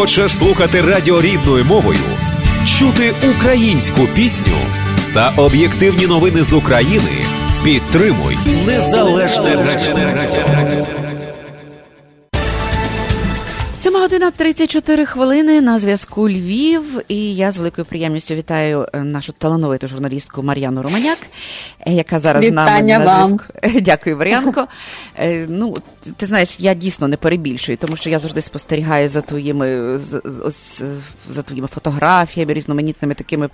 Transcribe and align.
Хочеш 0.00 0.36
слухати 0.36 0.80
радіо 0.80 1.22
рідною 1.22 1.64
мовою, 1.64 2.00
чути 2.64 3.14
українську 3.36 4.06
пісню 4.14 4.56
та 5.14 5.32
об'єктивні 5.36 6.06
новини 6.06 6.42
з 6.42 6.52
України? 6.52 7.24
Підтримуй 7.64 8.38
незалежне 8.66 9.56
радіо. 9.56 10.69
7 14.00 14.04
година 14.04 14.30
34 14.30 15.06
хвилини 15.06 15.60
на 15.60 15.78
зв'язку 15.78 16.28
Львів. 16.28 17.00
І 17.08 17.34
я 17.34 17.52
з 17.52 17.56
великою 17.56 17.84
приємністю 17.84 18.34
вітаю 18.34 18.86
е, 18.92 19.00
нашу 19.00 19.32
талановиту 19.32 19.88
журналістку 19.88 20.42
Мар'яну 20.42 20.82
Романяк, 20.82 21.18
е, 21.80 21.92
яка 21.92 22.18
зараз 22.18 22.44
з 22.44 22.50
нами 22.50 22.70
вам. 22.70 22.86
на 22.86 23.24
зв'язку. 23.26 23.44
Дякую, 23.80 24.16
Мар'янко. 24.16 24.66
Е, 25.18 25.46
Ну, 25.48 25.74
ти 26.16 26.26
знаєш, 26.26 26.60
я 26.60 26.74
дійсно 26.74 27.08
не 27.08 27.16
перебільшую, 27.16 27.78
тому 27.78 27.96
що 27.96 28.10
я 28.10 28.18
завжди 28.18 28.40
спостерігаю 28.40 29.08
за 29.08 29.20
твоїми 29.20 29.98
за 31.30 31.42
твоїми 31.42 31.68
фотографіями, 31.68 32.52
різноманітними 32.52 33.14
такими 33.14 33.48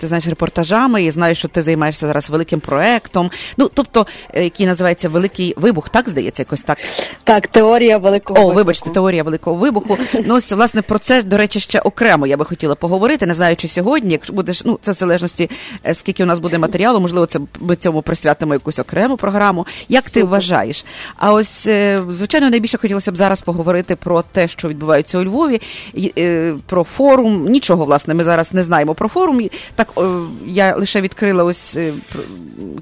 ти 0.00 0.08
знаєш 0.08 0.26
репортажами. 0.26 1.04
І 1.04 1.10
знаю, 1.10 1.34
що 1.34 1.48
ти 1.48 1.62
займаєшся 1.62 2.06
зараз 2.06 2.30
великим 2.30 2.60
проектом. 2.60 3.30
Ну, 3.56 3.70
тобто, 3.74 4.06
який 4.34 4.66
називається 4.66 5.08
Великий 5.08 5.54
вибух, 5.56 5.88
так 5.88 6.08
здається, 6.08 6.42
якось 6.42 6.62
так. 6.62 6.78
Так, 7.24 7.46
теорія 7.46 7.98
великого 7.98 8.46
О, 8.46 8.50
вибачте, 8.50 8.90
теорія 8.90 9.22
великого 9.22 9.37
вибуху. 9.46 9.98
Ну, 10.26 10.34
ось, 10.34 10.52
власне, 10.52 10.82
про 10.82 10.98
це, 10.98 11.22
до 11.22 11.36
речі, 11.36 11.60
ще 11.60 11.80
окремо 11.80 12.26
я 12.26 12.36
би 12.36 12.44
хотіла 12.44 12.74
поговорити. 12.74 13.26
Не 13.26 13.34
знаю, 13.34 13.56
чи 13.56 13.68
сьогодні, 13.68 14.12
якщо 14.12 14.32
будеш, 14.32 14.64
ну 14.64 14.78
це 14.82 14.92
в 14.92 14.94
залежності, 14.94 15.50
е, 15.86 15.94
скільки 15.94 16.22
у 16.22 16.26
нас 16.26 16.38
буде 16.38 16.58
матеріалу, 16.58 17.00
можливо, 17.00 17.26
це 17.26 17.40
ми 17.60 17.76
цьому 17.76 18.02
присвятимо 18.02 18.54
якусь 18.54 18.78
окрему 18.78 19.16
програму. 19.16 19.66
Як 19.88 20.10
ти 20.10 20.24
вважаєш? 20.24 20.84
А 21.16 21.32
ось, 21.32 21.66
е, 21.66 22.02
звичайно, 22.12 22.50
найбільше 22.50 22.78
хотілося 22.78 23.12
б 23.12 23.16
зараз 23.16 23.40
поговорити 23.40 23.96
про 23.96 24.22
те, 24.22 24.48
що 24.48 24.68
відбувається 24.68 25.18
у 25.18 25.24
Львові, 25.24 25.60
е, 25.96 26.54
про 26.66 26.84
форум. 26.84 27.48
Нічого, 27.48 27.84
власне, 27.84 28.14
ми 28.14 28.24
зараз 28.24 28.54
не 28.54 28.64
знаємо 28.64 28.94
про 28.94 29.08
форум. 29.08 29.48
Так 29.74 29.88
я 30.46 30.76
лише 30.76 31.00
відкрила 31.00 31.44
ось 31.44 31.78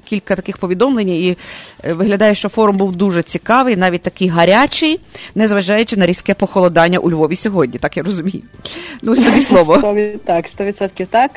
кілька 0.05 0.35
таких 0.35 0.57
повідомлень, 0.57 1.09
і 1.09 1.37
виглядає, 1.83 2.35
що 2.35 2.49
форум 2.49 2.77
був 2.77 2.95
дуже 2.95 3.23
цікавий, 3.23 3.75
навіть 3.75 4.01
такий 4.01 4.27
гарячий, 4.27 4.99
незважаючи 5.35 5.97
на 5.97 6.05
різке 6.05 6.33
похолодання 6.47 6.99
у 6.99 7.11
Львові 7.11 7.35
сьогодні, 7.35 7.79
так 7.79 7.97
я 7.97 8.03
розумію. 8.03 8.41
Ну, 9.01 9.11
ось 9.11 9.19
тобі 9.19 9.41
слово. 9.41 9.75
Так, 10.25 10.45
100% 10.45 11.05
так. 11.05 11.31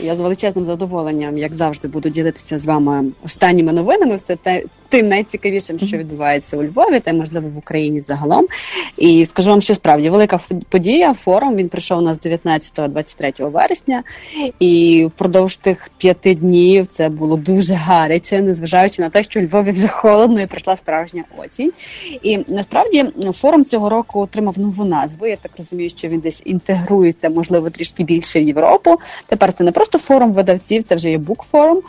Я 0.00 0.16
з 0.16 0.20
величезним 0.20 0.66
задоволенням, 0.66 1.38
як 1.38 1.52
завжди, 1.52 1.88
буду 1.88 2.08
ділитися 2.08 2.58
з 2.58 2.66
вами 2.66 3.04
останніми 3.24 3.72
новинами. 3.72 4.16
Все 4.16 4.36
те 4.36 4.62
тим 4.92 5.08
найцікавішим, 5.08 5.78
що 5.78 5.96
відбувається 5.96 6.56
у 6.56 6.62
Львові, 6.62 7.00
та 7.00 7.10
й 7.10 7.14
можливо 7.14 7.48
в 7.48 7.58
Україні 7.58 8.00
загалом. 8.00 8.46
І 8.96 9.26
скажу 9.26 9.50
вам, 9.50 9.60
що 9.60 9.74
справді 9.74 10.10
велика 10.10 10.40
подія. 10.68 11.14
Форум 11.14 11.56
він 11.56 11.68
прийшов 11.68 11.98
у 11.98 12.00
нас 12.00 12.20
19-23 12.20 13.50
вересня, 13.50 14.02
і 14.58 15.04
впродовж 15.04 15.56
тих 15.56 15.90
п'яти 15.98 16.34
днів 16.34 16.86
це 16.86 17.08
було 17.08 17.36
дуже 17.36 17.74
гаряче, 17.74 18.40
незважаючи 18.40 19.02
на 19.02 19.08
те, 19.08 19.22
що 19.22 19.40
у 19.40 19.42
Львові 19.42 19.70
вже 19.70 19.88
холодно 19.88 20.40
і 20.40 20.46
прийшла 20.46 20.76
справжня 20.76 21.24
осінь. 21.36 21.72
І 22.22 22.38
насправді 22.48 23.04
ну, 23.16 23.32
форум 23.32 23.64
цього 23.64 23.88
року 23.88 24.20
отримав 24.20 24.58
нову 24.58 24.84
назву. 24.84 25.26
Я 25.26 25.36
так 25.36 25.52
розумію, 25.58 25.90
що 25.90 26.08
він 26.08 26.20
десь 26.20 26.42
інтегрується, 26.44 27.30
можливо, 27.30 27.70
трішки 27.70 28.04
більше 28.04 28.40
в 28.40 28.42
Європу. 28.42 28.98
Тепер 29.26 29.52
це 29.52 29.64
не 29.64 29.72
просто 29.72 29.98
форум 29.98 30.32
видавців, 30.32 30.82
це 30.82 30.94
вже 30.94 31.10
є 31.10 31.18
букфорум. 31.18 31.82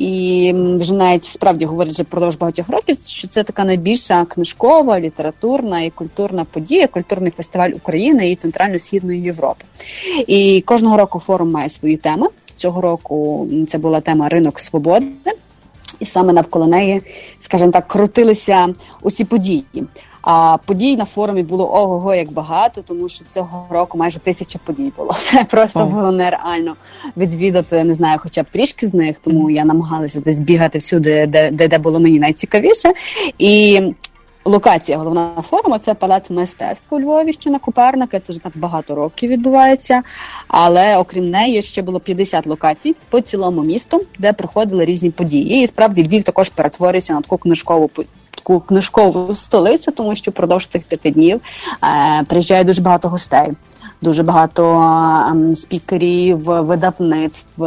І 0.00 0.52
вже 0.54 0.94
навіть 0.94 1.24
справді 1.24 1.64
говорять 1.64 1.92
вже 1.92 2.02
впродовж 2.02 2.36
багатьох 2.36 2.68
років, 2.68 2.96
що 3.06 3.28
це 3.28 3.44
така 3.44 3.64
найбільша 3.64 4.24
книжкова, 4.24 5.00
літературна 5.00 5.80
і 5.80 5.90
культурна 5.90 6.44
подія, 6.44 6.86
культурний 6.86 7.30
фестиваль 7.30 7.70
України 7.70 8.30
і 8.30 8.36
Центрально-Східної 8.36 9.22
Європи. 9.22 9.64
І 10.26 10.60
кожного 10.66 10.96
року 10.96 11.18
форум 11.18 11.50
має 11.50 11.68
свої 11.68 11.96
теми. 11.96 12.26
Цього 12.56 12.80
року 12.80 13.48
це 13.68 13.78
була 13.78 14.00
тема 14.00 14.28
ринок 14.28 14.60
свободи. 14.60 15.06
І 16.00 16.06
саме 16.06 16.32
навколо 16.32 16.66
неї, 16.66 17.02
скажімо 17.40 17.70
так, 17.70 17.88
крутилися 17.88 18.68
усі 19.02 19.24
події. 19.24 19.64
А 20.22 20.56
подій 20.66 20.96
на 20.96 21.04
форумі 21.04 21.42
було 21.42 21.74
ого-го 21.74 22.14
як 22.14 22.32
багато, 22.32 22.82
тому 22.82 23.08
що 23.08 23.24
цього 23.24 23.66
року 23.70 23.98
майже 23.98 24.18
тисяча 24.18 24.58
подій 24.64 24.92
було. 24.96 25.12
Це 25.18 25.44
просто 25.44 25.84
було 25.84 26.12
нереально 26.12 26.76
відвідати, 27.16 27.84
не 27.84 27.94
знаю, 27.94 28.18
хоча 28.22 28.42
б 28.42 28.46
трішки 28.52 28.86
з 28.86 28.94
них, 28.94 29.18
тому 29.18 29.50
я 29.50 29.64
намагалася 29.64 30.20
десь 30.20 30.40
бігати 30.40 30.78
всюди, 30.78 31.26
де, 31.26 31.50
де, 31.50 31.68
де 31.68 31.78
було 31.78 32.00
мені 32.00 32.18
найцікавіше. 32.18 32.92
І 33.38 33.80
локація 34.44 34.98
головна 34.98 35.44
форуму 35.50 35.78
це 35.78 35.94
палац 35.94 36.30
мистецтв 36.30 36.94
у 36.94 37.00
Львові, 37.00 37.32
що 37.32 37.50
на 37.50 37.58
Коперника. 37.58 38.20
Це 38.20 38.32
вже 38.32 38.40
так 38.40 38.52
багато 38.54 38.94
років 38.94 39.30
відбувається. 39.30 40.02
Але 40.48 40.96
окрім 40.96 41.30
неї 41.30 41.62
ще 41.62 41.82
було 41.82 42.00
50 42.00 42.46
локацій 42.46 42.96
по 43.10 43.20
цілому 43.20 43.62
місту, 43.62 44.02
де 44.18 44.32
проходили 44.32 44.84
різні 44.84 45.10
події. 45.10 45.62
І 45.62 45.66
справді 45.66 46.08
Львів 46.08 46.22
також 46.22 46.48
перетворюється 46.48 47.12
на 47.14 47.20
таку 47.20 47.38
книжкову 47.38 47.88
таку 48.40 48.60
книжкову 48.60 49.34
столицю, 49.34 49.92
тому 49.92 50.16
що 50.16 50.30
впродовж 50.30 50.66
цих 50.66 50.82
п'яти 50.82 51.10
днів 51.10 51.40
е, 51.84 52.24
приїжджає 52.28 52.64
дуже 52.64 52.82
багато 52.82 53.08
гостей. 53.08 53.52
Дуже 54.02 54.22
багато 54.22 54.74
ем, 55.30 55.56
спікерів, 55.56 56.38
видавництв, 56.38 57.64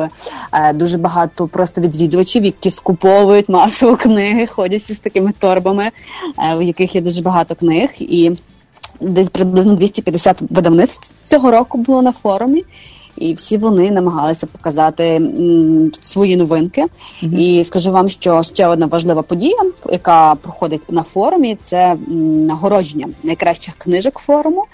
е, 0.54 0.74
дуже 0.74 0.98
багато 0.98 1.48
просто 1.48 1.82
відвідувачів, 1.82 2.46
які 2.46 2.70
скуповують 2.70 3.50
масово 3.50 3.98
книги, 3.98 4.48
ходять 4.48 4.90
із 4.90 5.00
такими 5.00 5.34
торбами, 5.40 5.84
е, 5.84 6.56
в 6.56 6.62
яких 6.62 6.96
є 6.96 7.02
дуже 7.02 7.22
багато 7.22 7.56
книг. 7.56 7.90
І 8.00 8.32
десь 9.02 9.30
приблизно 9.30 9.76
250 9.76 10.42
видавництв 10.50 11.14
цього 11.24 11.52
року 11.52 11.78
було 11.78 12.02
на 12.02 12.12
форумі. 12.12 12.64
І 13.18 13.34
всі 13.34 13.58
вони 13.58 13.92
намагалися 13.92 14.48
показати 14.48 15.22
свої 16.00 16.36
новинки. 16.36 16.86
І 17.22 17.64
скажу 17.64 17.92
вам, 17.92 18.10
що 18.10 18.44
ще 18.44 18.68
одна 18.68 18.86
важлива 18.86 19.22
подія, 19.22 19.58
яка 19.92 20.36
проходить 20.36 20.92
на 20.92 21.04
форумі, 21.04 21.56
це 21.56 21.96
нагородження 22.48 23.08
найкращих 23.24 23.76
книжок 23.76 24.20
форуму. 24.20 24.66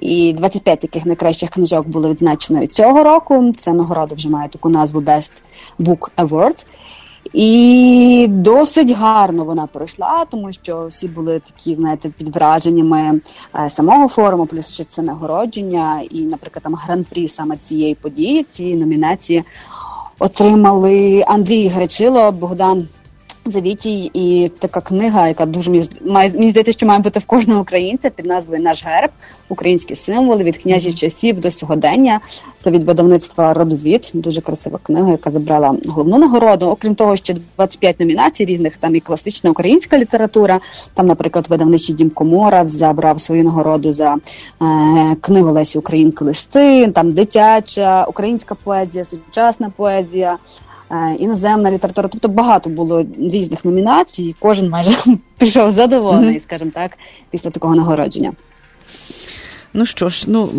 І 0.00 0.32
25 0.32 0.80
таких 0.80 1.06
найкращих 1.06 1.50
книжок 1.50 1.88
було 1.88 2.10
відзначено 2.10 2.66
цього 2.66 3.04
року. 3.04 3.52
Ця 3.56 3.72
нагорода 3.72 4.14
вже 4.14 4.28
має 4.28 4.48
таку 4.48 4.68
назву 4.68 5.00
Best 5.00 5.32
Book 5.80 6.08
Award. 6.16 6.64
І 7.32 8.26
досить 8.30 8.90
гарно 8.90 9.44
вона 9.44 9.66
пройшла, 9.66 10.24
тому 10.30 10.52
що 10.52 10.86
всі 10.86 11.08
були 11.08 11.40
такі, 11.40 11.74
знаєте, 11.74 12.08
під 12.08 12.36
враженнями 12.36 13.20
е, 13.58 13.70
самого 13.70 14.08
форуму, 14.08 14.46
плюс 14.46 14.72
ще 14.72 14.84
це 14.84 15.02
нагородження, 15.02 16.02
і, 16.10 16.20
наприклад, 16.20 16.62
там 16.62 16.74
гран-прі 16.74 17.28
саме 17.28 17.56
цієї 17.56 17.94
події, 17.94 18.46
цієї 18.50 18.76
номінації 18.76 19.44
отримали 20.18 21.24
Андрій 21.26 21.68
Гречило, 21.68 22.32
Богдан 22.32 22.88
Завітій 23.44 24.10
і 24.14 24.50
така 24.58 24.80
книга, 24.80 25.28
яка 25.28 25.46
дуже 25.46 25.70
мені 25.70 25.88
має 26.06 26.32
мені 26.32 26.50
здається, 26.50 26.72
що 26.72 26.86
має 26.86 27.00
бути 27.00 27.20
в 27.20 27.24
кожного 27.24 27.60
українця 27.60 28.10
під 28.10 28.26
назвою 28.26 28.62
Наш 28.62 28.84
герб, 28.84 29.10
українські 29.48 29.96
символи 29.96 30.44
від 30.44 30.56
княжих 30.56 30.94
часів 30.94 31.40
до 31.40 31.50
сьогодення. 31.50 32.20
Це 32.60 32.70
від 32.70 32.84
видавництва 32.84 33.54
Родовід. 33.54 34.10
Дуже 34.14 34.40
красива 34.40 34.78
книга, 34.82 35.10
яка 35.10 35.30
забрала 35.30 35.76
головну 35.88 36.18
нагороду. 36.18 36.66
Окрім 36.66 36.94
того, 36.94 37.16
ще 37.16 37.34
25 37.56 38.00
номінацій 38.00 38.44
різних. 38.44 38.76
Там 38.76 38.96
і 38.96 39.00
класична 39.00 39.50
українська 39.50 39.98
література. 39.98 40.60
Там, 40.94 41.06
наприклад, 41.06 41.46
видавничий 41.48 41.94
дім 41.94 42.10
Комора 42.10 42.68
забрав 42.68 43.20
свою 43.20 43.44
нагороду 43.44 43.92
за 43.92 44.14
е, 44.14 45.16
книгу 45.20 45.52
Лесі 45.52 45.78
Українки 45.78 46.24
листи. 46.24 46.92
Там 46.94 47.12
дитяча, 47.12 48.04
українська 48.04 48.54
поезія, 48.54 49.04
сучасна 49.04 49.72
поезія 49.76 50.38
іноземна 51.18 51.70
література. 51.70 52.08
Тобто 52.08 52.28
багато 52.28 52.70
було 52.70 53.06
різних 53.18 53.64
номінацій. 53.64 54.24
і 54.24 54.34
Кожен 54.38 54.68
майже 54.68 54.96
пішов 55.38 55.72
задоволений, 55.72 56.40
скажімо 56.40 56.70
так, 56.74 56.98
після 57.30 57.50
такого 57.50 57.74
нагородження. 57.74 58.32
Ну 59.74 59.86
що 59.86 60.08
ж, 60.08 60.24
ну 60.28 60.50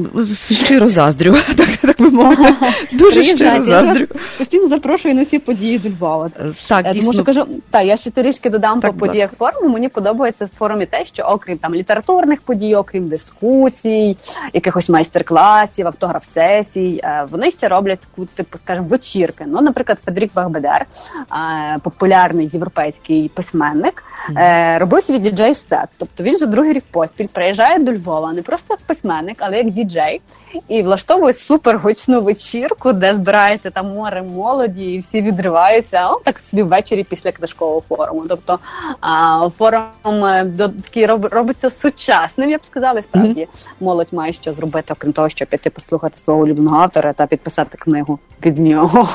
щиро 0.52 0.90
заздрю, 0.90 1.36
так, 1.58 1.68
так 1.82 2.02
би 2.02 2.10
мовити. 2.10 2.54
Дуже 2.92 3.24
щиро 3.24 3.38
Приїжджайте, 3.50 3.64
заздрю. 3.64 4.08
Постійно 4.38 4.68
запрошую 4.68 5.16
на 5.16 5.22
всі 5.22 5.40
події 5.40 5.80
до 5.80 5.90
Львова. 5.90 6.30
Так, 6.68 6.86
Е, 6.86 6.94
дійсно. 6.94 7.02
Тому 7.02 7.14
що 7.14 7.24
кажу, 7.24 7.46
так, 7.70 7.86
я 7.86 7.98
ще 7.98 8.12
трішки 8.12 8.50
додам 8.50 8.80
Так, 8.80 8.92
по 8.92 8.98
подіях 9.00 9.32
форуму. 9.32 9.74
Мені 9.74 9.90
подобається 9.90 10.46
в 10.46 10.50
форумі 10.58 10.86
те, 10.86 11.06
що 11.06 11.24
окрім 11.24 11.58
там 11.58 11.76
літературних 11.76 12.42
подій, 12.42 12.76
окрім 12.76 13.08
дискусій, 13.08 14.18
якихось 14.54 14.90
майстер-класів, 14.90 15.88
автограф-сесій, 15.88 17.00
е, 17.04 17.26
вони 17.32 17.52
ще 17.52 17.68
роблять 17.68 18.00
таку, 18.00 18.26
типу, 18.26 18.58
скажімо, 18.58 18.88
вечірки. 18.90 19.44
Ну, 19.48 19.62
наприклад, 19.62 19.98
Федрік 20.06 20.32
Багбедер, 20.36 20.86
е, 20.86 21.78
популярний 21.84 22.50
європейський 22.54 23.32
письменник, 23.34 24.04
е, 24.38 24.78
робив 24.80 25.04
свій 25.04 25.20
діджей 25.20 25.56
сет. 25.56 25.88
Тобто 25.98 26.24
він 26.24 26.36
вже 26.36 26.46
другий 26.46 26.74
рік 26.74 26.84
поспіль 26.92 27.28
приїжджає 27.34 27.80
до 27.80 27.94
Львова, 27.94 28.34
не 28.34 28.42
просто 28.42 28.66
як 28.70 28.80
письменник. 29.04 29.38
але 29.40 29.58
як 29.58 29.70
діджей, 29.70 30.22
і 30.68 30.84
влаштовує 30.84 31.34
супер 31.34 31.78
гучну 31.78 32.22
вечірку, 32.22 32.94
де 32.94 33.16
збирається 33.16 33.70
там 33.70 33.88
море 33.88 34.22
молоді, 34.22 34.94
і 34.94 35.00
всі 35.00 35.22
відриваються. 35.22 36.08
О, 36.08 36.20
так 36.26 36.40
собі 36.40 36.64
ввечері 36.64 37.04
після 37.04 37.32
книжкового 37.32 37.84
форуму. 37.90 38.24
Тобто 38.30 38.60
а, 39.02 39.50
форум 39.58 40.26
е, 40.26 40.44
до 40.46 40.70
такий 40.70 41.06
робиться 41.06 41.70
сучасним. 41.70 42.50
Я 42.50 42.58
б 42.58 42.66
сказала, 42.66 43.02
справді 43.02 43.42
mm-hmm. 43.42 43.68
молодь 43.80 44.08
має 44.12 44.34
що 44.34 44.54
зробити, 44.54 44.94
окрім 44.94 45.14
того, 45.14 45.30
щоб 45.30 45.48
піти 45.48 45.70
послухати 45.70 46.20
свого 46.20 46.42
улюбленого 46.42 46.78
автора 46.78 47.14
та 47.14 47.26
підписати 47.26 47.78
книгу 47.78 48.20
від 48.46 48.58
нього. 48.58 49.10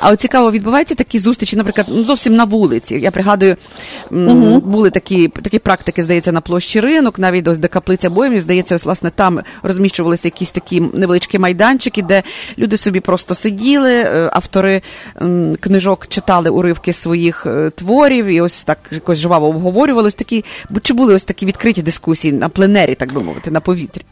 А 0.00 0.10
от 0.10 0.20
цікаво, 0.20 0.50
відбуваються 0.50 0.94
такі 0.94 1.18
зустрічі, 1.18 1.56
наприклад, 1.56 1.86
ну, 1.90 2.04
зовсім 2.04 2.36
на 2.36 2.44
вулиці. 2.44 2.96
Я 2.96 3.10
пригадую, 3.10 3.56
mm-hmm. 4.10 4.60
були 4.60 4.90
такі 4.90 5.28
такі 5.28 5.58
практики, 5.58 6.02
здається, 6.02 6.32
на 6.32 6.40
площі 6.40 6.80
ринок, 6.80 7.18
навіть 7.18 7.44
до 7.44 7.56
де 7.56 7.68
каплиця 7.68 8.10
боїв, 8.10 8.40
здається, 8.40 8.74
ось 8.74 8.84
власне 8.84 9.10
там 9.10 9.31
розміщувалися 9.62 10.28
якісь 10.28 10.50
такі 10.50 10.80
невеличкі 10.80 11.38
майданчики, 11.38 12.02
де 12.02 12.22
люди 12.58 12.76
собі 12.76 13.00
просто 13.00 13.34
сиділи, 13.34 13.92
е, 13.92 14.30
автори 14.32 14.82
книжок 15.60 16.06
читали 16.08 16.50
уривки 16.50 16.92
своїх 16.92 17.46
е, 17.46 17.70
творів 17.70 18.26
і 18.26 18.40
ось 18.40 18.64
так 18.64 18.78
якось 18.90 19.18
жваво 19.18 19.48
обговорювалось. 19.48 20.14
Такі 20.14 20.44
чи 20.82 20.94
були 20.94 21.14
ось 21.14 21.24
такі 21.24 21.46
відкриті 21.46 21.82
дискусії 21.82 22.32
на 22.32 22.48
пленері, 22.48 22.94
так 22.94 23.12
би 23.14 23.22
мовити, 23.22 23.50
на 23.50 23.60
повітрі? 23.60 24.02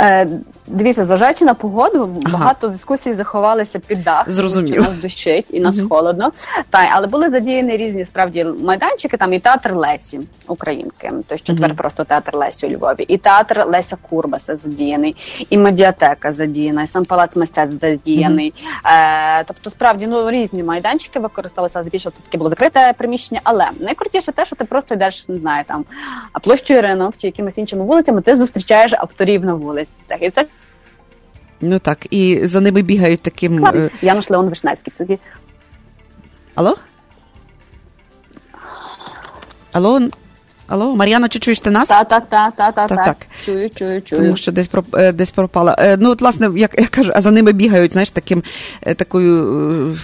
Е, 0.00 0.26
Дивіться, 0.72 1.04
зважаючи 1.04 1.44
на 1.44 1.54
погоду, 1.54 2.20
ага. 2.24 2.38
багато 2.38 2.68
дискусій 2.68 3.14
заховалися 3.14 3.78
під 3.78 4.02
дах, 4.02 4.30
Зрозуміло. 4.30 4.74
Тому, 4.74 4.84
що 4.84 4.92
нас 4.92 5.02
дощить 5.02 5.46
і 5.50 5.60
нас 5.60 5.76
uh 5.76 5.88
холодно. 5.88 6.32
Та 6.70 6.88
але 6.92 7.06
були 7.06 7.30
задіяні 7.30 7.76
різні 7.76 8.06
справді 8.06 8.44
майданчики. 8.44 9.16
Там 9.16 9.32
і 9.32 9.38
театр 9.38 9.74
Лесі 9.74 10.20
Українки, 10.48 11.12
то 11.26 11.36
що 11.36 11.54
тепер 11.54 11.70
uh 11.70 11.74
просто 11.74 12.04
театр 12.04 12.36
Лесі 12.36 12.66
у 12.66 12.70
Львові, 12.70 13.02
і 13.08 13.18
театр 13.18 13.64
Леся 13.66 13.96
Курбаса 14.10 14.56
задіяний, 14.56 15.16
і 15.50 15.58
медіатека 15.58 16.32
задіяна, 16.32 16.82
і 16.82 16.86
сам 16.86 17.04
палац 17.04 17.36
мистецтв 17.36 17.80
задіяний. 17.80 18.54
uh 18.84 19.40
Е, 19.40 19.44
Тобто, 19.46 19.70
справді 19.70 20.06
ну 20.06 20.30
різні 20.30 20.62
майданчики 20.62 21.18
використовувалися 21.18 21.82
здебільшого 21.82 22.12
це 22.16 22.22
таке 22.22 22.38
було 22.38 22.50
закрите 22.50 22.94
приміщення. 22.98 23.40
Але 23.44 23.68
найкрутіше 23.80 24.32
те, 24.32 24.44
що 24.44 24.56
ти 24.56 24.64
просто 24.64 24.94
йдеш, 24.94 25.28
не 25.28 25.38
знаю, 25.38 25.64
там 25.66 25.84
площою 26.42 26.82
ринок 26.82 27.14
чи 27.16 27.26
якимись 27.26 27.58
іншими 27.58 27.84
вулицями, 27.84 28.20
ти 28.20 28.36
зустрічаєш 28.36 28.92
авторів 28.92 29.44
на 29.44 29.54
вулиці. 29.54 29.89
І 30.20 30.30
це 30.30 30.46
Ну 31.60 31.78
так, 31.78 32.06
і 32.10 32.40
за 32.46 32.60
ними 32.60 32.82
бігають 32.82 33.22
таким. 33.22 33.66
Е, 33.66 33.90
Януш 34.02 34.30
Леон 34.30 34.48
Вишневський. 34.48 34.92
Це... 34.96 35.18
Алло? 36.54 36.76
Алло? 39.72 40.00
Алло, 40.66 40.96
Мар'яна, 40.96 41.28
чи 41.28 41.38
чуєш 41.38 41.60
ти 41.60 41.70
нас? 41.70 41.88
Так, 41.88 42.08
так, 42.08 42.24
так, 42.28 42.54
так, 42.56 42.74
так, 42.74 42.88
так. 42.88 43.16
Чую, 43.44 43.70
чую, 43.70 44.02
чую. 44.02 44.22
Тому 44.22 44.36
що 44.36 44.52
десь 44.52 44.70
е, 44.94 45.12
десь 45.12 45.30
пропала. 45.30 45.76
Е, 45.78 45.96
ну, 45.96 46.10
от, 46.10 46.20
власне, 46.20 46.50
як 46.56 46.74
я 46.78 46.86
кажу, 46.86 47.12
а 47.14 47.20
за 47.20 47.30
ними 47.30 47.52
бігають, 47.52 47.92
знаєш, 47.92 48.10
таким 48.10 48.42
такою 48.96 49.96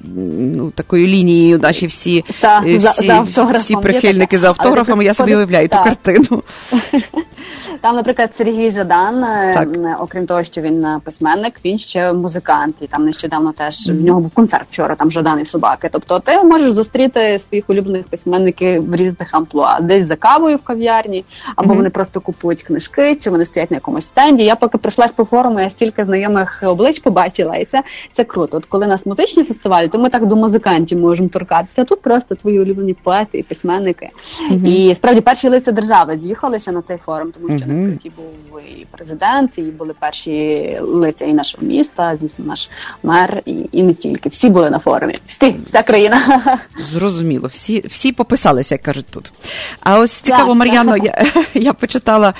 ну, 0.00 0.70
такою 0.70 1.06
лінією 1.06 1.58
наші 1.58 1.86
всі 1.86 2.24
та, 2.40 2.60
всі, 2.60 2.78
за, 2.78 3.58
всі 3.58 3.76
прихильники 3.76 4.38
за 4.38 4.48
автографами. 4.48 5.04
Я 5.04 5.14
собі 5.14 5.36
уявляю 5.36 5.68
ту 5.68 5.76
картину. 5.76 6.42
Там, 7.80 7.96
наприклад, 7.96 8.30
Сергій 8.36 8.70
Жадан, 8.70 9.24
е, 9.24 9.54
так. 9.54 10.00
окрім 10.00 10.26
того, 10.26 10.44
що 10.44 10.60
він 10.60 10.84
е, 10.84 11.00
письменник, 11.04 11.54
він 11.64 11.78
ще 11.78 12.12
музикант. 12.12 12.76
І 12.80 12.86
там 12.86 13.04
нещодавно 13.04 13.52
теж 13.52 13.88
в 13.88 14.04
нього 14.04 14.20
був 14.20 14.30
концерт 14.30 14.66
вчора, 14.70 14.94
там 14.94 15.10
Жадан 15.10 15.40
і 15.40 15.46
собаки. 15.46 15.88
Тобто, 15.92 16.18
ти 16.18 16.42
можеш 16.42 16.72
зустріти 16.72 17.38
своїх 17.38 17.70
улюблених 17.70 18.06
письменників 18.06 18.90
в 18.90 18.94
різних 18.94 19.34
амплуа, 19.34 19.80
десь 19.80 20.06
за 20.06 20.16
кавою 20.16 20.56
в 20.56 20.62
кав'ярні, 20.62 21.24
або 21.56 21.72
mm-hmm. 21.72 21.76
вони 21.76 21.90
просто 21.90 22.20
купують 22.20 22.62
книжки, 22.62 23.14
чи 23.14 23.30
вони 23.30 23.44
стоять 23.44 23.70
на 23.70 23.74
якомусь 23.74 24.06
стенді. 24.06 24.44
Я 24.44 24.56
поки 24.56 24.78
пройшлась 24.78 25.12
по 25.12 25.24
форуму, 25.24 25.60
я 25.60 25.70
стільки 25.70 26.04
знайомих 26.04 26.62
облич 26.66 26.98
побачила, 26.98 27.56
і 27.56 27.64
це 27.64 27.82
це 28.12 28.24
круто. 28.24 28.56
От 28.56 28.64
коли 28.64 28.86
нас 28.86 29.06
музичні 29.06 29.44
фестивалі, 29.44 29.88
то 29.88 29.98
ми 29.98 30.10
так 30.10 30.26
до 30.26 30.36
музикантів 30.36 30.98
можемо 30.98 31.28
торкатися. 31.28 31.84
Тут 31.84 32.02
просто 32.02 32.34
твої 32.34 32.60
улюблені 32.60 32.94
поети 32.94 33.38
і 33.38 33.42
письменники. 33.42 34.08
Mm-hmm. 34.50 34.66
І 34.66 34.94
справді 34.94 35.20
перші 35.20 35.48
лиця 35.48 35.72
держави 35.72 36.18
з'їхалися 36.22 36.72
на 36.72 36.82
цей 36.82 36.96
форум, 36.96 37.32
тому 37.32 37.58
що 37.58 37.65
mm-hmm. 37.68 37.92
на 37.92 38.10
був 38.10 38.60
і 38.60 38.86
президент, 38.90 39.58
і 39.58 39.62
були 39.62 39.94
перші 40.00 40.78
лиця 40.80 41.24
і 41.24 41.32
нашого 41.32 41.66
міста, 41.66 42.16
звісно, 42.20 42.44
наш 42.44 42.70
мер, 43.02 43.42
і 43.46 43.54
і 43.72 43.82
не 43.82 43.94
тільки. 43.94 44.28
Всі 44.28 44.48
були 44.48 44.70
на 44.70 44.78
форумі. 44.78 45.14
Всі, 45.26 45.56
вся 45.66 45.82
країна. 45.82 46.40
Зрозуміло, 46.80 47.48
всі 47.48 47.84
всі 47.86 48.12
пописалися, 48.12 48.74
як 48.74 48.82
кажуть 48.82 49.06
тут. 49.10 49.32
А 49.80 49.98
ось 49.98 50.12
цікаво, 50.12 50.54
Мар'яно, 50.54 50.96
я 50.96 51.26
я 51.54 51.72
почитала 51.72 52.34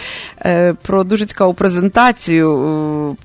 е, 0.44 0.74
про 0.82 1.04
дуже 1.04 1.26
цікаву 1.26 1.54
презентацію 1.54 3.16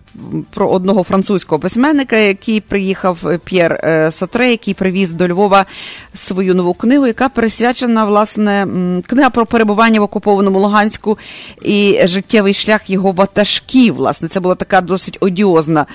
про 0.50 0.70
одного 0.70 1.04
французького 1.04 1.60
письменника, 1.60 2.16
який 2.16 2.62
приїхав 2.62 3.28
е, 3.28 3.38
П'єр 3.44 3.74
е, 3.84 4.12
Сотре, 4.12 4.50
який 4.50 4.74
привіз 4.74 5.12
до 5.12 5.28
Львова 5.28 5.66
свою 6.14 6.56
нову 6.56 6.74
книгу, 6.74 7.08
яка 7.08 7.30
присвячена 7.30 8.06
власне 8.06 8.68
книга 9.08 9.30
про 9.30 9.46
перебування 9.46 10.00
в 10.00 10.04
окупованому 10.04 10.60
Луганську 10.60 11.18
і 11.62 12.00
життєвий 12.04 12.54
шлях 12.54 12.90
його 12.90 13.12
ватажків. 13.12 13.96
Власне, 13.96 14.28
це 14.28 14.40
була 14.40 14.56
така 14.56 14.82
досить 14.82 15.18
одіозна 15.20 15.86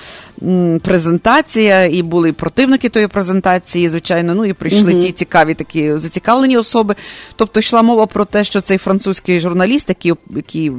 презентація, 0.83 1.85
і 1.85 2.01
були 2.01 2.31
противники 2.31 2.89
тої 2.89 3.07
презентації, 3.07 3.89
звичайно. 3.89 4.35
Ну 4.35 4.45
і 4.45 4.53
прийшли 4.53 4.93
mm-hmm. 4.93 5.01
ті 5.01 5.11
цікаві 5.11 5.53
такі 5.53 5.97
зацікавлені 5.97 6.57
особи. 6.57 6.95
Тобто 7.35 7.59
йшла 7.59 7.81
мова 7.81 8.05
про 8.05 8.25
те, 8.25 8.43
що 8.43 8.61
цей 8.61 8.77
французький 8.77 9.39
журналіст, 9.39 9.89
який, 9.89 10.13
який 10.35 10.69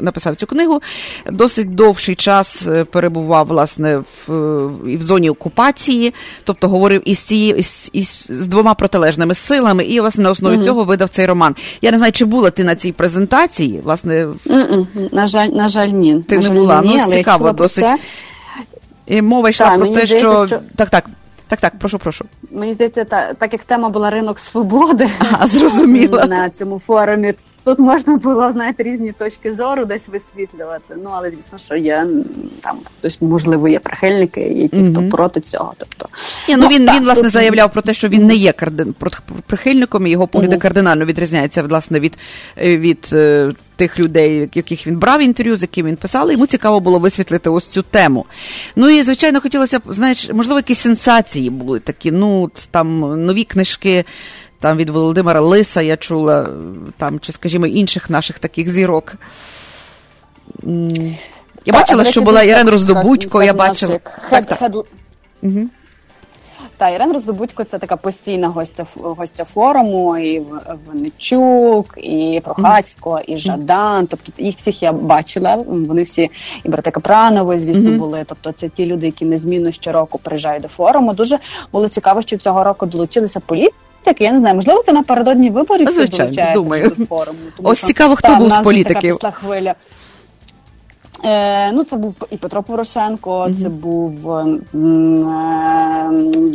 написав 0.00 0.36
цю 0.36 0.46
книгу, 0.46 0.82
досить 1.30 1.74
довший 1.74 2.14
час. 2.14 2.66
Е, 2.66 2.84
перебував 2.84 3.46
власне 3.46 3.96
в 3.96 4.34
в 4.84 5.02
зоні 5.02 5.30
окупації, 5.30 6.14
тобто 6.44 6.68
говорив 6.68 7.02
із 7.04 7.18
цією 7.18 7.56
із, 7.56 7.90
із, 7.92 8.26
з 8.28 8.46
двома 8.46 8.74
протилежними 8.74 9.34
силами, 9.34 9.84
і 9.84 10.00
власне 10.00 10.24
на 10.24 10.30
основі 10.30 10.56
mm-hmm. 10.56 10.64
цього 10.64 10.84
видав 10.84 11.08
цей 11.08 11.26
роман. 11.26 11.54
Я 11.82 11.90
не 11.90 11.98
знаю, 11.98 12.12
чи 12.12 12.24
була 12.24 12.50
ти 12.50 12.64
на 12.64 12.74
цій 12.74 12.92
презентації. 12.92 13.80
Власне, 13.84 14.26
Mm-mm. 14.46 14.86
на 15.12 15.26
жаль, 15.26 15.48
на 15.48 15.68
жаль, 15.68 15.88
ні. 15.88 16.24
Ти 16.28 16.34
на 16.34 16.40
не 16.40 16.48
жаль, 16.48 16.54
була. 16.54 16.82
Ні, 16.82 16.94
ну, 16.96 17.02
але 17.04 17.16
цікаво 17.16 17.52
досить. 17.52 17.84
Це... 17.84 17.96
І 19.06 19.22
мова 19.22 19.50
йшла 19.50 19.66
так, 19.66 19.78
про 19.78 19.86
те, 19.86 19.92
здається, 19.92 20.18
що 20.18 20.58
так, 20.76 20.90
так. 20.90 21.04
Так, 21.48 21.60
так, 21.60 21.72
прошу, 21.78 21.98
прошу. 21.98 22.24
Мені 22.50 22.74
здається, 22.74 23.04
та, 23.04 23.34
так 23.34 23.52
як 23.52 23.64
тема 23.64 23.88
була 23.88 24.10
ринок 24.10 24.38
свободи 24.38 25.08
а, 25.32 25.48
зрозуміло. 25.48 26.24
на 26.28 26.50
цьому 26.50 26.82
форумі, 26.86 27.34
Тут 27.64 27.78
можна 27.78 28.16
було 28.16 28.52
знаєте, 28.52 28.82
різні 28.82 29.12
точки 29.12 29.52
зору 29.52 29.84
десь 29.84 30.08
висвітлювати. 30.08 30.94
Ну 30.96 31.10
але 31.12 31.30
звісно, 31.30 31.58
що 31.58 31.76
є 31.76 32.06
там 32.60 32.76
хтось, 32.98 33.22
можливо, 33.22 33.68
є 33.68 33.78
прихильники, 33.78 34.40
які 34.40 34.76
mm-hmm. 34.76 34.92
хто 34.92 35.16
проти 35.16 35.40
цього. 35.40 35.74
Тобто 35.78 36.08
Ні, 36.48 36.56
ну, 36.56 36.62
ну 36.62 36.68
він 36.68 36.86
так, 36.86 36.96
він 36.96 37.04
власне 37.04 37.22
тут... 37.22 37.32
заявляв 37.32 37.72
про 37.72 37.82
те, 37.82 37.94
що 37.94 38.08
він 38.08 38.26
не 38.26 38.34
є 38.34 38.52
кардин 38.52 38.94
прихильником, 39.46 40.06
і 40.06 40.10
його 40.10 40.26
погляди 40.26 40.56
mm-hmm. 40.56 40.60
кардинально 40.60 41.04
відрізняються 41.04 41.62
власне 41.62 42.00
від 42.00 42.16
е, 42.62 42.76
від 42.76 43.10
е, 43.12 43.52
тих 43.76 43.98
людей, 43.98 44.50
яких 44.54 44.86
він 44.86 44.98
брав 44.98 45.22
інтерв'ю, 45.22 45.56
з 45.56 45.62
якими 45.62 45.88
він 45.88 45.96
писав. 45.96 46.32
Йому 46.32 46.46
цікаво 46.46 46.80
було 46.80 46.98
висвітлити 46.98 47.50
ось 47.50 47.66
цю 47.66 47.82
тему. 47.82 48.26
Ну 48.76 48.90
і 48.90 49.02
звичайно, 49.02 49.40
хотілося 49.40 49.78
б, 49.78 49.82
знаєш, 49.88 50.30
можливо, 50.32 50.58
якісь 50.58 50.78
сенсації 50.78 51.50
були 51.50 51.80
такі. 51.80 52.10
Ну 52.10 52.50
там 52.70 53.00
нові 53.26 53.44
книжки 53.44 54.04
там 54.64 54.76
від 54.76 54.90
Володимира 54.90 55.40
Лиса 55.40 55.82
я 55.82 55.96
чула, 55.96 56.46
там, 56.96 57.20
чи, 57.20 57.32
скажімо, 57.32 57.66
інших 57.66 58.10
наших 58.10 58.38
таких 58.38 58.70
зірок. 58.70 59.14
Я 61.66 61.72
бачила, 61.72 62.04
що 62.04 62.22
була 62.22 62.42
Ірен 62.42 62.68
Роздобудько, 62.68 63.42
я 63.42 63.52
бачила. 63.54 64.00
Угу. 65.42 65.68
Та 66.76 66.88
Ірен 66.88 67.12
Роздобудько 67.12 67.64
це 67.64 67.78
така 67.78 67.96
постійна 67.96 68.48
гостя 68.48 68.86
гостя 68.94 69.44
форуму, 69.44 70.18
і 70.18 70.42
Венечук, 70.86 71.94
і 71.96 72.40
Прохацько, 72.44 73.20
і 73.26 73.36
Жадан. 73.36 74.06
Тобто 74.06 74.32
їх 74.38 74.56
всіх 74.56 74.82
я 74.82 74.92
бачила. 74.92 75.54
Вони 75.66 76.02
всі 76.02 76.30
і 76.64 76.68
брати 76.68 76.90
Капранови, 76.90 77.58
звісно, 77.58 77.90
mm-hmm. 77.90 77.98
були. 77.98 78.24
Тобто, 78.26 78.52
це 78.52 78.68
ті 78.68 78.86
люди, 78.86 79.06
які 79.06 79.24
незмінно 79.24 79.72
щороку 79.72 80.18
приїжджають 80.18 80.62
до 80.62 80.68
форуму. 80.68 81.14
Дуже 81.14 81.38
було 81.72 81.88
цікаво, 81.88 82.22
що 82.22 82.38
цього 82.38 82.64
року 82.64 82.86
долучилися 82.86 83.40
політики 83.40 83.74
політики, 84.04 84.24
я 84.24 84.32
не 84.32 84.38
знаю, 84.38 84.54
можливо, 84.54 84.82
це 84.86 84.92
напередодні 84.92 85.50
виборів 85.50 85.88
Звичайно, 85.90 86.52
думаю. 86.54 86.90
форуму. 87.08 87.38
Тому 87.56 87.68
Ось 87.68 87.78
що, 87.78 87.86
цікаво, 87.86 88.16
хто 88.16 88.28
там 88.28 88.38
був 88.38 88.50
з 88.50 88.58
політиків. 88.58 89.16
Така 89.16 89.30
хвиля. 89.30 89.74
Е, 91.24 91.72
Ну, 91.72 91.84
це 91.84 91.96
був 91.96 92.14
і 92.30 92.36
Петро 92.36 92.62
Порошенко, 92.62 93.30
mm-hmm. 93.30 93.62
це 93.62 93.68
був 93.68 94.30
е, 94.30 94.44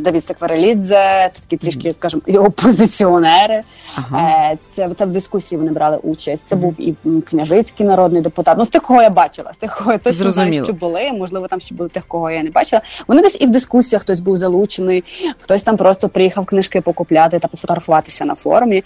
Давід 0.04 0.26
Секварелідзе, 0.26 1.30
такі 1.42 1.58
трішки, 1.58 1.94
скажімо, 1.94 2.22
і 2.26 2.38
опозиціонери. 2.38 3.62
Ага. 3.96 4.30
Е, 4.30 4.58
Це 4.76 4.90
це 4.98 5.06
в 5.06 5.10
дискусії 5.10 5.60
вони 5.60 5.72
брали 5.72 5.98
участь. 5.98 6.46
Це 6.46 6.56
mm-hmm. 6.56 6.60
був 6.60 6.76
і 6.78 6.96
княжицький 7.22 7.86
народний 7.86 8.22
депутат. 8.22 8.58
Ну, 8.58 8.66
з 8.66 8.70
тих, 8.70 8.82
кого 8.82 9.02
я 9.02 9.10
бачила, 9.10 9.54
з 9.54 9.58
тих, 9.58 9.78
кого 9.78 9.92
я 9.92 9.98
точно 9.98 10.32
знаю, 10.32 10.64
що 10.64 10.74
були. 10.74 11.12
Можливо, 11.12 11.48
там 11.48 11.60
ще 11.60 11.76
були 11.76 11.90
тих, 11.90 12.06
кого 12.08 12.32
я 12.32 12.44
не 12.44 12.50
бачила. 12.50 12.82
Вони 13.08 13.22
десь 13.22 13.38
і 13.42 13.46
в 13.46 13.50
дискусіях 13.50 14.02
хтось 14.02 14.20
був 14.20 14.38
залучений, 14.38 15.04
хтось 15.40 15.64
там 15.64 15.78
просто 15.78 16.10
приїхав 16.10 16.46
книжки 16.46 16.82
покупляти 16.82 17.40
та 17.40 17.48
пофотографуватися 17.48 18.26
на 18.26 18.36
форумі. 18.36 18.84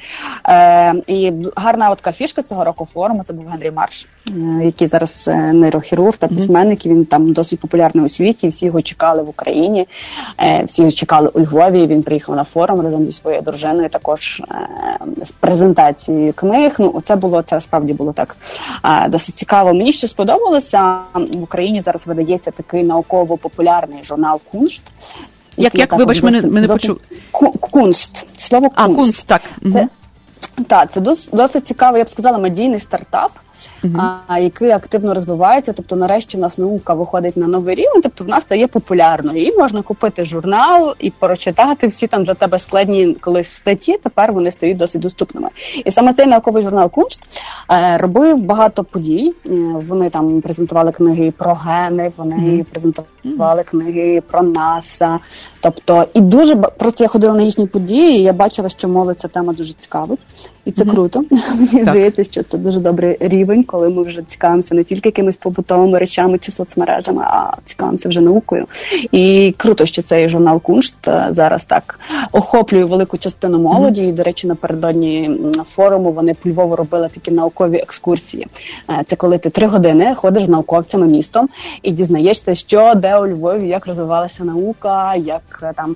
Е, 0.49 0.93
І 1.07 1.31
гарна 1.55 1.89
от 1.89 2.15
фішка 2.15 2.41
цього 2.41 2.63
року 2.63 2.87
форуму 2.93 3.23
це 3.23 3.33
був 3.33 3.47
Генрі 3.47 3.71
Марш, 3.71 4.07
е, 4.29 4.65
який 4.65 4.87
зараз 4.87 5.27
е, 5.27 5.53
нейрохірург 5.73 6.17
та 6.17 6.27
письменник. 6.27 6.85
Він 6.85 7.05
там 7.05 7.33
досить 7.33 7.59
популярний 7.59 8.05
у 8.05 8.09
світі. 8.09 8.47
Всі 8.47 8.65
його 8.65 8.81
чекали 8.81 9.23
в 9.23 9.29
Україні, 9.29 9.87
е, 10.39 10.63
всі 10.65 10.81
його 10.81 10.91
чекали 10.91 11.29
у 11.33 11.39
Львові. 11.39 11.87
Він 11.87 12.03
приїхав 12.03 12.35
на 12.35 12.43
форум 12.43 12.81
разом 12.81 13.05
зі 13.05 13.11
своєю 13.11 13.41
дружиною. 13.41 13.89
Також 13.89 14.41
з 15.23 15.31
презентацією 15.31 16.33
книг. 16.33 16.75
Ну 16.79 17.01
це 17.03 17.15
було 17.15 17.41
це 17.41 17.61
справді 17.61 17.93
було 17.93 18.13
так 18.13 18.35
досить 19.09 19.35
цікаво. 19.35 19.73
Мені 19.73 19.93
що 19.93 20.07
сподобалося 20.07 20.97
в 21.13 21.43
Україні 21.43 21.81
зараз 21.81 22.07
видається 22.07 22.51
такий 22.51 22.83
науково-популярний 22.83 24.03
журнал 24.03 24.39
Куншт. 24.51 24.81
Як 25.57 25.75
як 25.75 25.93
вибач, 25.93 26.23
мене 26.23 26.41
мене 26.41 26.67
почув 26.67 26.99
куншт. 27.59 28.27
Слово 28.37 28.69
куншт. 28.69 28.91
А, 28.91 28.95
куншт, 28.95 29.27
так. 29.27 29.41
Це, 29.71 29.87
так, 30.67 30.91
це 30.91 31.01
досить, 31.01 31.35
досить 31.35 31.65
цікаво, 31.65 31.97
я 31.97 32.03
б 32.03 32.09
сказала, 32.09 32.37
медійний 32.37 32.79
стартап 32.79 33.31
uh-huh. 33.83 34.17
а, 34.27 34.39
який 34.39 34.71
активно 34.71 35.13
розвивається. 35.13 35.73
Тобто, 35.73 35.95
нарешті, 35.95 36.37
у 36.37 36.39
нас 36.39 36.57
наука 36.57 36.93
виходить 36.93 37.37
на 37.37 37.47
новий 37.47 37.75
рівень, 37.75 38.01
тобто 38.03 38.23
в 38.23 38.27
нас 38.27 38.43
стає 38.43 38.67
популярною. 38.67 39.43
І 39.43 39.57
можна 39.57 39.81
купити 39.81 40.25
журнал 40.25 40.95
і 40.99 41.09
прочитати 41.09 41.87
всі 41.87 42.07
там 42.07 42.23
для 42.23 42.33
тебе 42.33 42.59
складні 42.59 43.13
колись 43.13 43.49
статті. 43.49 43.97
Тепер 44.03 44.33
вони 44.33 44.51
стають 44.51 44.77
досить 44.77 45.01
доступними. 45.01 45.49
І 45.85 45.91
саме 45.91 46.13
цей 46.13 46.25
науковий 46.25 46.63
журнал 46.63 46.89
Куншт 46.89 47.41
е, 47.71 47.97
робив 47.97 48.37
багато 48.37 48.83
подій. 48.83 49.33
Е, 49.45 49.49
вони 49.87 50.09
там 50.09 50.41
презентували 50.41 50.91
книги 50.91 51.31
про 51.37 51.53
гени, 51.53 52.11
вони 52.17 52.35
uh-huh. 52.35 52.63
презентували 52.63 53.63
книги 53.63 54.21
про 54.31 54.41
НАСА. 54.41 55.19
Тобто, 55.59 56.05
і 56.13 56.21
дуже 56.21 56.55
просто 56.55 57.03
я 57.03 57.07
ходила 57.07 57.33
на 57.33 57.41
їхні 57.41 57.67
події. 57.67 58.19
і 58.19 58.23
Я 58.23 58.33
бачила, 58.33 58.69
що 58.69 58.87
молодь 58.87 59.19
ця 59.19 59.27
тема 59.27 59.53
дуже 59.53 59.73
цікавить, 59.73 60.19
і 60.65 60.71
це 60.71 60.83
mm-hmm. 60.83 60.91
круто. 60.91 61.23
Мені 61.55 61.83
здається, 61.83 62.23
що 62.23 62.43
це 62.43 62.57
дуже 62.57 62.79
добрий 62.79 63.17
рівень, 63.19 63.63
коли 63.63 63.89
ми 63.89 64.03
вже 64.03 64.21
цікавимося 64.21 64.75
не 64.75 64.83
тільки 64.83 65.09
якимись 65.09 65.37
побутовими 65.37 65.99
речами 65.99 66.37
чи 66.37 66.51
соцмережами, 66.51 67.23
а 67.25 67.51
цікавимося 67.63 68.09
вже 68.09 68.21
наукою. 68.21 68.65
І 69.11 69.53
круто, 69.57 69.85
що 69.85 70.01
цей 70.01 70.29
журнал 70.29 70.61
Куншт 70.61 71.07
е, 71.07 71.27
зараз 71.29 71.65
так 71.65 71.99
охоплює 72.31 72.83
велику 72.83 73.17
частину 73.17 73.59
молоді. 73.59 74.01
Mm-hmm. 74.01 74.09
І, 74.09 74.11
До 74.11 74.23
речі, 74.23 74.47
напередодні 74.47 75.31
форуму 75.65 76.11
вони 76.11 76.33
по 76.33 76.49
Львову 76.49 76.75
робили 76.75 77.09
такі 77.13 77.31
наукові 77.31 77.77
екскурсії. 77.77 78.47
Е, 78.89 79.03
це 79.05 79.15
коли 79.15 79.37
ти 79.37 79.49
три 79.49 79.67
години 79.67 80.15
ходиш 80.15 80.45
з 80.45 80.49
науковцями 80.49 81.07
містом 81.07 81.49
і 81.81 81.91
дізнаєшся, 81.91 82.55
що 82.55 82.93
де 82.95 83.17
у 83.17 83.27
Львові, 83.27 83.67
як 83.67 83.87
розвивалася 83.87 84.43
наука, 84.43 85.15
як 85.15 85.59
е, 85.63 85.73
там. 85.75 85.95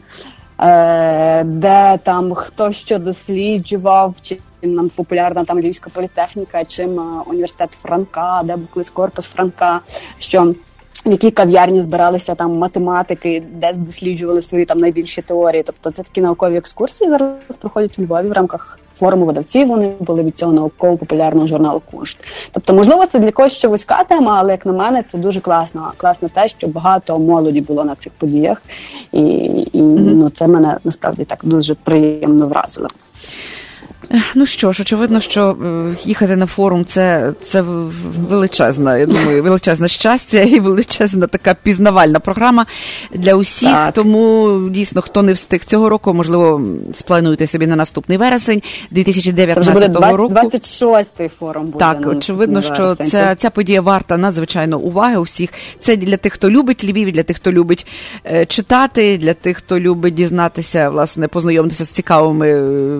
Де 1.45 1.99
там 2.03 2.33
хто 2.33 2.71
що 2.71 2.99
досліджував, 2.99 4.15
чи 4.21 4.37
нам 4.61 4.89
популярна 4.89 5.43
там 5.43 5.59
Львівська 5.59 5.89
політехніка, 5.93 6.65
чим 6.65 7.23
університет 7.25 7.77
Франка, 7.81 8.41
де 8.45 8.55
був 8.55 8.67
колись 8.73 8.89
корпус 8.89 9.25
Франка, 9.25 9.79
що 10.19 10.53
в 11.05 11.11
якій 11.11 11.31
кав'ярні 11.31 11.81
збиралися 11.81 12.35
там 12.35 12.57
математики, 12.57 13.43
де 13.53 13.73
досліджували 13.73 14.41
свої 14.41 14.65
там 14.65 14.79
найбільші 14.79 15.21
теорії. 15.21 15.63
Тобто 15.63 15.91
це 15.91 16.03
такі 16.03 16.21
наукові 16.21 16.57
екскурсії 16.57 17.09
зараз 17.09 17.57
проходять 17.59 17.99
у 17.99 18.01
Львові 18.01 18.27
в 18.27 18.31
рамках 18.31 18.79
форуму 18.95 19.25
видавців. 19.25 19.67
Вони 19.67 19.91
були 19.99 20.23
від 20.23 20.37
цього 20.37 20.53
науково-популярного 20.53 21.47
журналу 21.47 21.81
Куншт. 21.91 22.17
Тобто, 22.51 22.73
можливо, 22.73 23.05
це 23.05 23.19
для 23.19 23.31
когось 23.31 23.53
ще 23.53 23.67
вузька 23.67 24.03
тема, 24.03 24.35
але 24.39 24.51
як 24.51 24.65
на 24.65 24.73
мене, 24.73 25.03
це 25.03 25.17
дуже 25.17 25.41
класно. 25.41 25.91
Класно 25.97 26.29
те, 26.29 26.47
що 26.47 26.67
багато 26.67 27.19
молоді 27.19 27.61
було 27.61 27.83
на 27.83 27.95
цих 27.95 28.13
подіях, 28.13 28.63
і, 29.11 29.19
і 29.19 29.81
mm-hmm. 29.81 30.13
ну 30.13 30.29
це 30.29 30.47
мене 30.47 30.77
насправді 30.83 31.25
так 31.25 31.39
дуже 31.43 31.75
приємно 31.75 32.47
вразило. 32.47 32.89
Ну 34.35 34.45
що 34.45 34.71
ж, 34.71 34.81
очевидно, 34.81 35.21
що 35.21 35.57
е, 35.65 35.95
їхати 36.03 36.35
на 36.35 36.45
форум 36.45 36.85
це 36.85 37.33
це 37.41 37.63
величезна, 38.29 38.97
я 38.97 39.05
думаю, 39.05 39.43
величезне 39.43 39.87
щастя 39.87 40.41
і 40.41 40.59
величезна 40.59 41.27
така 41.27 41.55
пізнавальна 41.63 42.19
програма 42.19 42.65
для 43.13 43.35
усіх. 43.35 43.69
Так. 43.69 43.93
Тому 43.93 44.59
дійсно, 44.69 45.01
хто 45.01 45.23
не 45.23 45.33
встиг 45.33 45.65
цього 45.65 45.89
року, 45.89 46.13
можливо, 46.13 46.61
сплануйте 46.93 47.47
собі 47.47 47.67
на 47.67 47.75
наступний 47.75 48.17
вересень 48.17 48.61
2019 48.91 49.65
це 49.65 49.87
буде 49.87 50.11
року. 50.17 50.33
26-й 50.33 51.27
форум 51.27 51.65
буде. 51.65 51.77
Так, 51.77 52.07
очевидно, 52.07 52.61
що 52.61 52.95
ця 52.95 53.35
ця 53.35 53.49
подія 53.49 53.81
варта 53.81 54.17
надзвичайно 54.17 54.79
уваги. 54.79 55.17
Усіх 55.17 55.49
це 55.79 55.95
для 55.95 56.17
тих, 56.17 56.33
хто 56.33 56.49
любить 56.49 56.83
Львів, 56.83 57.11
для 57.11 57.23
тих, 57.23 57.37
хто 57.37 57.51
любить 57.51 57.87
е, 58.25 58.45
читати, 58.45 59.17
для 59.17 59.33
тих, 59.33 59.57
хто 59.57 59.79
любить 59.79 60.13
дізнатися, 60.13 60.89
власне, 60.89 61.27
познайомитися 61.27 61.85
з 61.85 61.89
цікавими 61.89 62.49
е, 62.49 62.97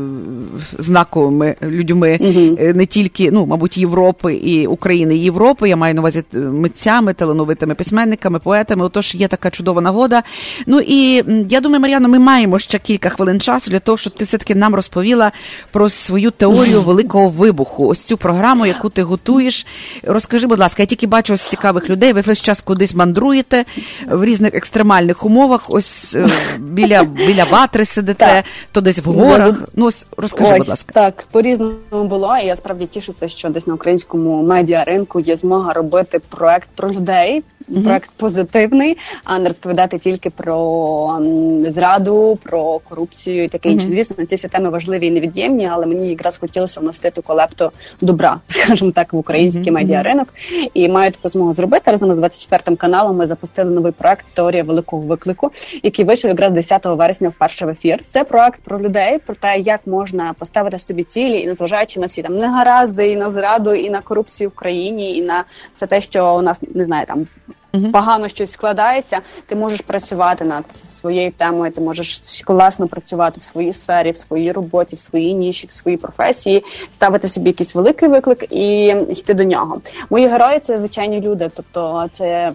знаковими 0.88 1.56
людьми 1.62 2.18
угу. 2.20 2.58
не 2.74 2.86
тільки, 2.86 3.32
ну, 3.32 3.46
мабуть, 3.46 3.78
Європи 3.78 4.36
і 4.36 4.68
України 4.68 5.16
і 5.16 5.20
Європи. 5.20 5.70
Я 5.70 5.76
маю 5.76 5.96
на 5.96 6.02
увазі 6.02 6.24
е, 6.34 6.38
митцями, 6.38 7.14
талановитими 7.14 7.76
письменниками, 7.76 8.40
поетами. 8.40 8.86
Отож, 8.86 9.16
є 9.16 9.28
така 9.28 9.50
чудова 9.50 9.82
нагода. 9.82 10.24
Ну 10.66 10.80
і 10.80 11.24
я 11.50 11.62
думаю, 11.62 11.82
Мар'яно, 11.82 12.08
ми 12.08 12.20
маємо 12.20 12.60
ще 12.60 12.80
кілька 12.80 13.10
хвилин 13.10 13.40
часу 13.40 13.72
для 13.72 13.80
того, 13.80 13.98
щоб 13.98 14.14
ти 14.14 14.26
все-таки 14.26 14.56
нам 14.56 14.76
розповіла 14.76 15.32
про 15.72 15.90
свою 15.90 16.32
теорію 16.32 16.82
великого 16.82 17.30
вибуху. 17.30 17.88
Ось 17.88 18.04
цю 18.04 18.18
програму, 18.18 18.66
яку 18.66 18.90
ти 18.90 19.04
готуєш. 19.04 19.66
Розкажи, 20.04 20.48
будь 20.48 20.60
ласка, 20.60 20.84
я 20.84 20.86
тільки 20.86 21.08
бачу 21.08 21.34
ось 21.34 21.50
цікавих 21.50 21.90
людей. 21.90 22.14
Ви 22.14 22.22
весь 22.22 22.42
час 22.42 22.62
кудись 22.62 22.96
мандруєте 22.96 23.66
в 24.12 24.26
різних 24.26 24.56
екстремальних 24.56 25.26
умовах. 25.26 25.66
Ось 25.70 26.18
біля 26.60 27.04
біля 27.04 27.44
ватри 27.44 27.86
сидите, 27.86 28.44
то 28.72 28.82
десь 28.82 29.00
в 29.00 29.10
горах. 29.10 29.56
Ну 29.76 29.86
ось 29.86 30.06
розкажи, 30.18 30.58
будь 30.58 30.70
ласка. 30.70 30.77
Так, 30.84 31.26
по 31.32 31.42
різному 31.42 31.78
було. 31.92 32.38
І 32.38 32.46
я 32.46 32.56
справді 32.56 32.86
тішуся, 32.86 33.28
що 33.28 33.50
десь 33.50 33.68
на 33.68 33.74
українському 33.74 34.44
медіа 34.44 34.84
ринку 34.84 35.20
є 35.20 35.36
змога 35.36 35.74
робити 35.74 36.20
проект 36.30 36.70
про 36.76 36.92
людей 36.92 37.44
mm-hmm. 37.72 37.84
проект 37.84 38.10
позитивний, 38.18 38.98
а 39.24 39.40
не 39.40 39.48
розповідати 39.48 39.98
тільки 40.00 40.30
про 40.30 41.20
зраду, 41.68 42.40
про 42.44 42.80
корупцію 42.80 43.44
і 43.44 43.48
таке 43.48 43.70
інше. 43.70 43.88
Mm-hmm. 43.88 43.92
Звісно, 43.92 44.26
ці 44.26 44.36
всі 44.36 44.48
теми 44.48 44.70
важливі 44.70 45.08
і 45.08 45.12
невід'ємні, 45.12 45.70
але 45.72 45.86
мені 45.86 46.10
якраз 46.10 46.38
хотілося 46.38 46.80
вносити 46.80 47.12
ту 47.12 47.22
колепту 47.22 47.72
добра, 48.02 48.40
скажімо 48.48 48.92
так, 48.92 49.14
в 49.14 49.18
український 49.18 49.72
медіаринок. 49.72 50.34
І 50.74 50.90
маю 50.90 51.12
таку 51.12 51.30
змогу 51.30 51.54
зробити 51.54 51.92
разом 51.92 52.14
з 52.14 52.18
24 52.18 52.78
каналом. 52.78 53.18
Ми 53.18 53.28
запустили 53.28 53.72
новий 53.72 53.92
проект 53.92 54.26
Теорія 54.34 54.64
великого 54.64 55.02
виклику, 55.02 55.52
який 55.84 56.06
вийшов 56.06 56.32
якраз 56.32 56.54
10 56.54 56.86
вересня 56.86 57.30
вперше 57.30 57.66
в 57.66 57.70
ефір. 57.70 58.00
Це 58.02 58.24
проект 58.24 58.62
про 58.62 58.82
людей, 58.82 59.20
про 59.26 59.36
те, 59.36 59.60
як 59.60 59.88
можна 59.88 60.34
поставити 60.40 60.67
собі 60.80 61.04
цілі 61.04 61.42
і 61.42 61.48
незважаючи 61.48 62.00
на 62.00 62.08
всі 62.08 62.22
там 62.22 62.38
негаразди, 62.38 63.12
і 63.12 63.16
на 63.16 63.30
зраду, 63.30 63.74
і 63.74 63.90
на 63.90 64.02
корупцію 64.02 64.50
в 64.50 64.56
країні, 64.56 65.18
і 65.18 65.22
на 65.22 65.44
все 65.74 65.88
те, 65.88 66.02
що 66.02 66.36
у 66.36 66.42
нас 66.42 66.62
не 66.74 66.86
знаю, 66.86 67.06
там 67.06 67.28
угу. 67.74 67.92
погано 67.92 68.28
щось 68.28 68.52
складається, 68.52 69.20
ти 69.46 69.56
можеш 69.56 69.82
працювати 69.82 70.46
над 70.46 70.76
своєю 70.76 71.32
темою, 71.32 71.72
ти 71.72 71.82
можеш 71.82 72.42
класно 72.46 72.88
працювати 72.88 73.40
в 73.40 73.44
своїй 73.44 73.74
сфері, 73.74 74.12
в 74.12 74.18
своїй 74.18 74.52
роботі, 74.52 74.96
в 74.96 75.00
своїй 75.00 75.34
ніші, 75.34 75.68
в 75.68 75.72
своїй 75.72 75.98
професії, 75.98 76.64
ставити 76.92 77.28
собі 77.28 77.50
якийсь 77.50 77.76
великий 77.76 78.10
виклик 78.10 78.52
і 78.52 78.86
йти 79.10 79.34
до 79.34 79.44
нього. 79.44 79.82
Мої 80.10 80.28
герої 80.28 80.60
це 80.60 80.78
звичайні 80.78 81.22
люди, 81.22 81.50
тобто 81.56 82.10
це. 82.12 82.52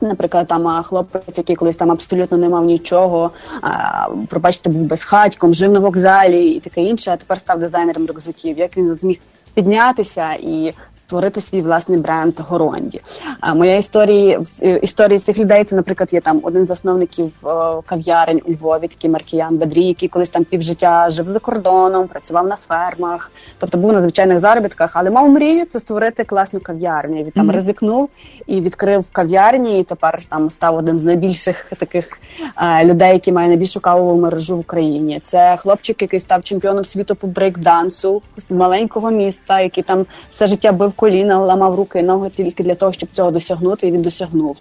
Наприклад, 0.00 0.46
там 0.46 0.82
хлопець, 0.82 1.38
який 1.38 1.56
колись 1.56 1.76
там 1.76 1.90
абсолютно 1.90 2.38
не 2.38 2.48
мав 2.48 2.64
нічого, 2.64 3.30
а, 3.62 4.08
пробачте, 4.28 4.70
був 4.70 4.82
безхатьком, 4.82 5.54
жив 5.54 5.72
на 5.72 5.80
вокзалі 5.80 6.48
і 6.48 6.60
таке 6.60 6.82
інше, 6.82 7.10
а 7.10 7.16
тепер 7.16 7.38
став 7.38 7.58
дизайнером 7.58 8.06
рюкзаків. 8.06 8.58
Як 8.58 8.76
він 8.76 8.94
зміг 8.94 9.18
піднятися 9.58 10.32
і 10.32 10.72
створити 10.92 11.40
свій 11.40 11.62
власний 11.62 11.98
бренд 11.98 12.34
Горонді. 12.48 13.00
А 13.40 13.54
моя 13.54 13.76
історія 13.76 14.40
е, 14.62 14.78
історії 14.82 15.18
цих 15.18 15.38
людей 15.38 15.64
це, 15.64 15.76
наприклад, 15.76 16.12
є 16.12 16.20
там 16.20 16.40
один 16.42 16.64
з 16.64 16.68
засновників 16.68 17.32
е, 17.44 17.48
кав'ярень 17.86 18.40
у 18.44 18.52
Львові, 18.52 18.88
такий 18.88 19.10
Маркіян 19.10 19.56
Бедрі, 19.56 19.84
який 19.84 20.08
колись 20.08 20.28
там 20.28 20.44
півжиття 20.44 21.10
жив 21.10 21.26
за 21.26 21.38
кордоном, 21.38 22.08
працював 22.08 22.46
на 22.46 22.56
фермах, 22.68 23.32
тобто 23.58 23.78
був 23.78 23.92
на 23.92 24.00
звичайних 24.00 24.38
заробітках, 24.38 24.90
але 24.94 25.10
мав 25.10 25.28
мрію 25.28 25.64
це 25.64 25.80
створити 25.80 26.24
класну 26.24 26.60
кав'ярню. 26.60 27.16
Він 27.16 27.30
там 27.30 27.46
mm-hmm. 27.46 27.54
ризикнув 27.54 28.08
і 28.46 28.60
відкрив 28.60 29.04
кав'ярні. 29.12 29.80
І 29.80 29.84
тепер 29.84 30.24
там 30.28 30.50
став 30.50 30.76
одним 30.76 30.98
з 30.98 31.02
найбільших 31.02 31.72
таких 31.78 32.20
е, 32.56 32.84
людей, 32.84 33.12
які 33.12 33.32
має 33.32 33.48
найбільшу 33.48 33.80
кавову 33.80 34.20
мережу 34.20 34.56
в 34.56 34.60
Україні. 34.60 35.20
Це 35.24 35.56
хлопчик, 35.56 36.02
який 36.02 36.20
став 36.20 36.42
чемпіоном 36.42 36.84
світу 36.84 37.14
по 37.14 37.26
брейкдансу 37.26 38.22
з 38.36 38.50
маленького 38.50 39.10
міста 39.10 39.47
та 39.48 39.60
який 39.60 39.84
там 39.84 40.06
все 40.30 40.46
життя 40.46 40.72
бив 40.72 40.92
коліна, 40.92 41.38
ламав 41.38 41.74
руки 41.74 41.98
і 41.98 42.02
ноги 42.02 42.30
тільки 42.30 42.62
для 42.62 42.74
того, 42.74 42.92
щоб 42.92 43.08
цього 43.12 43.30
досягнути, 43.30 43.88
і 43.88 43.92
він 43.92 44.02
досягнув. 44.02 44.58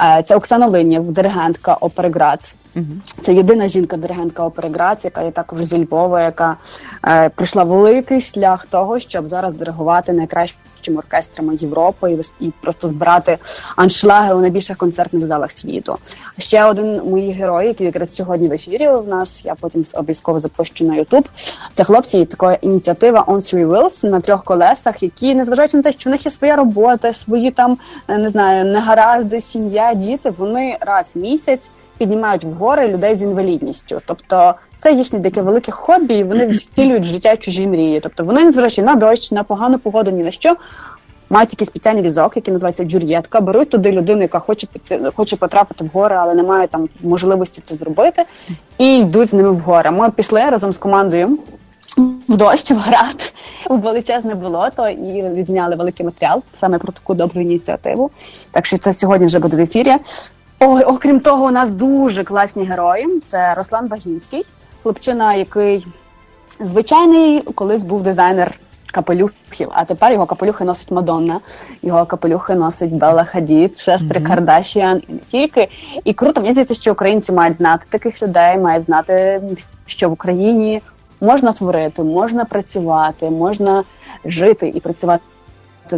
Е, 0.00 0.22
це 0.22 0.36
Оксана 0.36 0.66
Линєв, 0.66 1.12
диригентка 1.12 1.74
опери 1.74 2.10
Грац. 2.10 2.56
Угу. 2.76 2.84
Це 3.22 3.34
єдина 3.34 3.68
жінка-диригентка 3.68 4.44
опери 4.44 4.68
Грац, 4.68 5.04
яка 5.04 5.22
є 5.22 5.30
також 5.30 5.64
зі 5.64 5.84
Львова, 5.84 6.22
яка 6.22 6.56
е, 7.06 7.28
пройшла 7.28 7.64
великий 7.64 8.20
шлях 8.20 8.66
того, 8.66 8.98
щоб 8.98 9.28
зараз 9.28 9.54
диригувати 9.54 10.12
найкраще 10.12 10.56
найкращими 10.80 10.98
оркестрами 10.98 11.54
Європи 11.54 12.12
і, 12.40 12.46
і 12.46 12.52
просто 12.60 12.88
збирати 12.88 13.38
аншлаги 13.76 14.34
у 14.34 14.40
найбільших 14.40 14.76
концертних 14.76 15.26
залах 15.26 15.50
світу. 15.50 15.98
Ще 16.38 16.64
один 16.64 17.02
мої 17.04 17.32
герої, 17.32 17.68
який 17.68 17.86
якраз 17.86 18.14
сьогодні 18.14 18.48
в 18.48 18.52
ефірі 18.52 18.88
у 18.88 19.02
нас. 19.02 19.44
Я 19.44 19.54
потім 19.54 19.84
обов'язково 19.94 20.40
запущу 20.40 20.84
на 20.84 20.96
Ютуб. 20.96 21.28
Це 21.74 21.84
хлопці, 21.84 22.24
така 22.24 22.54
ініціатива 22.54 23.24
On 23.26 23.36
Three 23.36 23.66
Wheels 23.66 24.06
на 24.06 24.20
трьох 24.20 24.44
колесах, 24.44 25.02
які 25.02 25.34
незважаючи 25.34 25.76
на 25.76 25.82
те, 25.82 25.92
що 25.92 26.10
в 26.10 26.12
них 26.12 26.24
є 26.26 26.30
своя 26.30 26.56
робота, 26.56 27.12
свої 27.12 27.50
там 27.50 27.78
не 28.08 28.28
знаю, 28.28 28.64
негаразди, 28.64 29.40
сім'я, 29.40 29.94
діти. 29.94 30.30
Вони 30.30 30.78
раз 30.80 31.12
в 31.14 31.18
місяць 31.18 31.70
піднімають 32.00 32.44
в 32.44 32.50
гори 32.50 32.88
людей 32.88 33.14
з 33.16 33.22
інвалідністю. 33.22 34.00
Тобто 34.06 34.54
це 34.78 34.92
їхнє 34.92 35.20
таке 35.20 35.42
велике 35.42 35.72
хобі, 35.72 36.14
і 36.14 36.24
вони 36.24 36.46
втілюють 36.46 37.04
життя 37.04 37.36
чужі 37.36 37.66
мрії. 37.66 38.00
Тобто 38.00 38.24
вони, 38.24 38.44
незважаючи 38.44 38.82
на 38.82 38.94
дощ, 38.94 39.32
на 39.32 39.44
погану 39.44 39.78
погоду, 39.78 40.10
ні 40.10 40.22
на 40.22 40.30
що. 40.30 40.56
Мають 41.30 41.50
такий 41.50 41.66
спеціальний 41.66 42.02
візок, 42.02 42.36
який 42.36 42.52
називається 42.52 42.84
джур'єтка. 42.84 43.40
Беруть 43.40 43.70
туди 43.70 43.92
людину, 43.92 44.22
яка 44.22 44.38
хоче 44.38 44.66
хоче 45.14 45.36
потрапити 45.36 45.84
в 45.84 45.90
гори, 45.92 46.16
але 46.18 46.34
не 46.34 46.42
має 46.42 46.66
там 46.66 46.88
можливості 47.02 47.60
це 47.64 47.74
зробити, 47.74 48.24
і 48.78 48.98
йдуть 48.98 49.28
з 49.28 49.32
ними 49.32 49.50
в 49.50 49.58
гори. 49.58 49.90
Ми 49.90 50.10
пішли 50.10 50.40
разом 50.50 50.72
з 50.72 50.78
командою 50.78 51.38
в 52.28 52.36
дощ, 52.36 52.70
в 52.70 52.74
град, 52.74 53.32
в 53.70 53.78
величезне 53.78 54.34
болото 54.34 54.88
і 54.88 55.22
відзняли 55.22 55.76
великий 55.76 56.06
матеріал 56.06 56.42
саме 56.52 56.78
про 56.78 56.92
таку 56.92 57.14
добру 57.14 57.40
ініціативу. 57.40 58.10
Так 58.50 58.66
що 58.66 58.78
це 58.78 58.94
сьогодні 58.94 59.26
вже 59.26 59.38
буде 59.38 59.56
в 59.56 59.60
ефірі. 59.60 59.94
Ой, 60.62 60.82
окрім 60.82 61.20
того, 61.20 61.44
у 61.44 61.50
нас 61.50 61.70
дуже 61.70 62.24
класні 62.24 62.64
герої. 62.64 63.20
Це 63.26 63.54
Руслан 63.54 63.88
Багінський, 63.88 64.46
хлопчина, 64.82 65.34
який 65.34 65.86
звичайний 66.60 67.40
колись 67.40 67.84
був 67.84 68.02
дизайнер 68.02 68.54
капелюхів, 68.92 69.68
а 69.72 69.84
тепер 69.84 70.12
його 70.12 70.26
капелюхи 70.26 70.64
носить 70.64 70.90
Мадонна, 70.90 71.40
його 71.82 72.06
капелюхи 72.06 72.54
носить 72.54 72.94
Белла 72.94 73.24
Хадід, 73.24 73.76
сестри 73.76 74.20
mm-hmm. 74.20 74.26
Кардашіан 74.26 75.02
і 75.08 75.12
не 75.12 75.18
тільки. 75.18 75.68
І 76.04 76.14
круто, 76.14 76.40
мені 76.40 76.52
здається, 76.52 76.74
що 76.74 76.92
українці 76.92 77.32
мають 77.32 77.56
знати 77.56 77.86
таких 77.90 78.22
людей, 78.22 78.58
мають 78.58 78.84
знати, 78.84 79.42
що 79.86 80.08
в 80.08 80.12
Україні 80.12 80.82
можна 81.20 81.52
творити, 81.52 82.02
можна 82.02 82.44
працювати, 82.44 83.30
можна 83.30 83.84
жити 84.24 84.68
і 84.68 84.80
працювати 84.80 85.22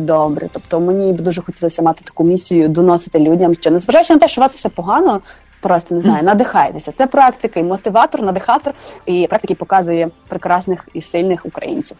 добре. 0.00 0.48
Тобто 0.52 0.80
мені 0.80 1.12
б 1.12 1.20
дуже 1.20 1.42
хотілося 1.42 1.82
мати 1.82 2.04
таку 2.04 2.24
місію 2.24 2.68
доносити 2.68 3.18
людям, 3.18 3.54
що 3.54 3.70
незважаючи 3.70 4.14
на 4.14 4.20
те, 4.20 4.28
що 4.28 4.40
у 4.40 4.42
вас 4.42 4.54
все 4.54 4.68
погано, 4.68 5.20
просто 5.60 5.94
не 5.94 6.00
знаю, 6.00 6.22
надихайтеся. 6.22 6.92
Це 6.92 7.06
практика 7.06 7.60
і 7.60 7.62
мотиватор, 7.62 8.22
надихатор, 8.22 8.74
і 9.06 9.26
практики 9.26 9.54
показує 9.54 10.08
прекрасних 10.28 10.88
і 10.94 11.02
сильних 11.02 11.46
українців. 11.46 11.96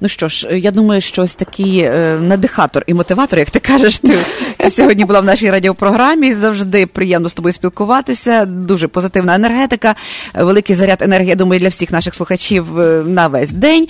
Ну 0.00 0.08
що 0.08 0.28
ж, 0.28 0.58
я 0.58 0.70
думаю, 0.70 1.00
що 1.00 1.22
ось 1.22 1.34
такий 1.34 1.78
е, 1.78 2.18
надихатор 2.20 2.84
і 2.86 2.94
мотиватор, 2.94 3.38
як 3.38 3.50
ти 3.50 3.58
кажеш, 3.58 3.98
ти, 3.98 4.12
ти 4.56 4.70
сьогодні 4.70 5.04
була 5.04 5.20
в 5.20 5.24
нашій 5.24 5.50
радіопрограмі. 5.50 6.34
Завжди 6.34 6.86
приємно 6.86 7.28
з 7.28 7.34
тобою 7.34 7.52
спілкуватися. 7.52 8.44
Дуже 8.44 8.88
позитивна 8.88 9.34
енергетика, 9.34 9.94
великий 10.34 10.76
заряд 10.76 11.02
енергії, 11.02 11.28
я 11.28 11.34
думаю, 11.34 11.60
для 11.60 11.68
всіх 11.68 11.90
наших 11.90 12.14
слухачів 12.14 12.80
е, 12.80 13.02
на 13.06 13.28
весь 13.28 13.52
день. 13.52 13.88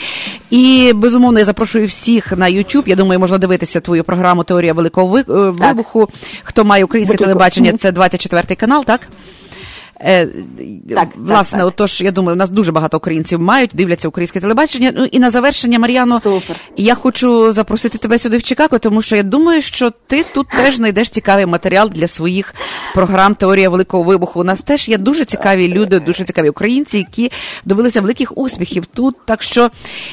І 0.50 0.92
безумовно 0.94 1.38
я 1.38 1.44
запрошую 1.44 1.86
всіх 1.86 2.32
на 2.32 2.46
YouTube. 2.46 2.88
Я 2.88 2.96
думаю, 2.96 3.20
можна 3.20 3.38
дивитися 3.38 3.80
твою 3.80 4.04
програму 4.04 4.44
Теорія 4.44 4.72
великого 4.72 5.18
е, 5.18 5.24
вибуху. 5.28 6.08
Хто 6.42 6.64
має 6.64 6.84
українське 6.84 7.16
телебачення, 7.16 7.72
це 7.72 7.92
24 7.92 8.54
канал, 8.56 8.84
так? 8.84 9.00
Е, 10.00 10.28
так, 10.90 11.08
Власне, 11.16 11.58
так, 11.58 11.68
отож, 11.68 12.00
я 12.00 12.10
думаю, 12.10 12.34
у 12.34 12.38
нас 12.38 12.50
дуже 12.50 12.72
багато 12.72 12.96
українців 12.96 13.40
мають, 13.40 13.70
дивляться 13.74 14.08
українське 14.08 14.40
телебачення. 14.40 14.92
Ну 14.96 15.04
і 15.04 15.18
на 15.18 15.30
завершення, 15.30 15.78
Мар'яно, 15.78 16.20
Супер. 16.20 16.56
я 16.76 16.94
хочу 16.94 17.52
запросити 17.52 17.98
тебе 17.98 18.18
сюди 18.18 18.36
в 18.36 18.42
Чикаго, 18.42 18.78
тому 18.78 19.02
що 19.02 19.16
я 19.16 19.22
думаю, 19.22 19.62
що 19.62 19.90
ти 20.06 20.24
тут 20.34 20.48
теж 20.48 20.76
знайдеш 20.76 21.10
цікавий 21.10 21.46
матеріал 21.46 21.90
для 21.90 22.08
своїх 22.08 22.54
програм 22.94 23.34
Теорія 23.34 23.68
великого 23.68 24.02
вибуху. 24.02 24.40
У 24.40 24.44
нас 24.44 24.62
теж 24.62 24.88
є 24.88 24.98
дуже 24.98 25.24
цікаві 25.24 25.68
люди, 25.68 26.00
дуже 26.00 26.24
цікаві 26.24 26.48
українці, 26.48 26.98
які 26.98 27.32
добилися 27.64 28.00
великих 28.00 28.38
успіхів 28.38 28.86
тут. 28.86 29.16
Так 29.26 29.42
що 29.42 29.70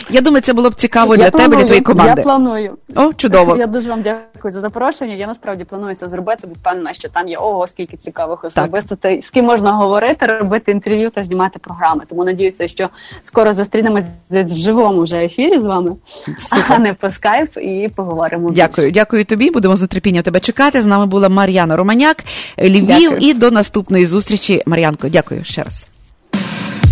я 0.10 0.22
думаю, 0.22 0.42
це 0.42 0.54
було 0.54 0.70
б 0.70 0.76
цікаво 0.76 1.16
я 1.16 1.22
для 1.24 1.32
планую, 1.32 1.50
тебе, 1.50 1.62
для 1.62 1.68
твоєї 1.68 1.84
команди. 1.84 2.14
Я 2.18 2.24
планую. 2.24 2.78
О, 2.96 3.14
чудово. 3.14 3.56
Я 3.62 3.68
дуже 3.68 3.90
вам 3.90 4.02
дякую 4.02 4.52
за 4.52 4.60
запрошення. 4.60 5.14
Я 5.14 5.28
насправді 5.28 5.64
планую 5.64 5.96
це 5.96 6.08
зробити, 6.08 6.48
бо 6.48 6.54
впевнена, 6.54 6.94
що 6.94 7.10
там 7.10 7.28
є 7.28 7.38
ого, 7.38 7.68
скільки 7.68 7.98
цікавих 7.98 8.44
особистостей, 8.44 9.22
з 9.22 9.30
ким 9.30 9.46
можна 9.46 9.71
говорити, 9.78 10.26
робити 10.26 10.72
інтерв'ю 10.72 11.10
та 11.10 11.24
знімати 11.24 11.60
програми. 11.60 12.04
Тому 12.10 12.24
надіюся, 12.26 12.68
що 12.68 12.90
скоро 13.24 13.54
зустрінемось 13.54 14.04
в 14.30 14.56
живому 14.56 15.04
вже 15.04 15.18
ефірі 15.18 15.60
з 15.60 15.64
вами, 15.64 15.92
Супер. 16.38 16.66
а 16.70 16.78
не 16.80 16.94
по 16.94 17.12
скайп, 17.12 17.58
і 17.58 17.90
поговоримо. 17.96 18.52
Дякую, 18.52 18.88
більше. 18.88 19.00
дякую 19.00 19.26
тобі. 19.26 19.50
Будемо 19.52 19.76
з 19.76 19.82
нетерпінням 19.88 20.24
тебе 20.24 20.40
чекати. 20.40 20.82
З 20.82 20.86
нами 20.86 21.06
була 21.06 21.30
Мар'яна 21.30 21.76
Романяк, 21.76 22.24
Львів, 22.60 22.88
дякую. 22.88 23.18
і 23.22 23.34
до 23.34 23.52
наступної 23.52 24.06
зустрічі. 24.06 24.64
Мар'янко, 24.66 25.10
дякую 25.10 25.44
ще 25.44 25.64
раз. 25.64 25.88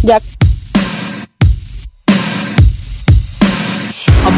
Дякую. 0.03 0.38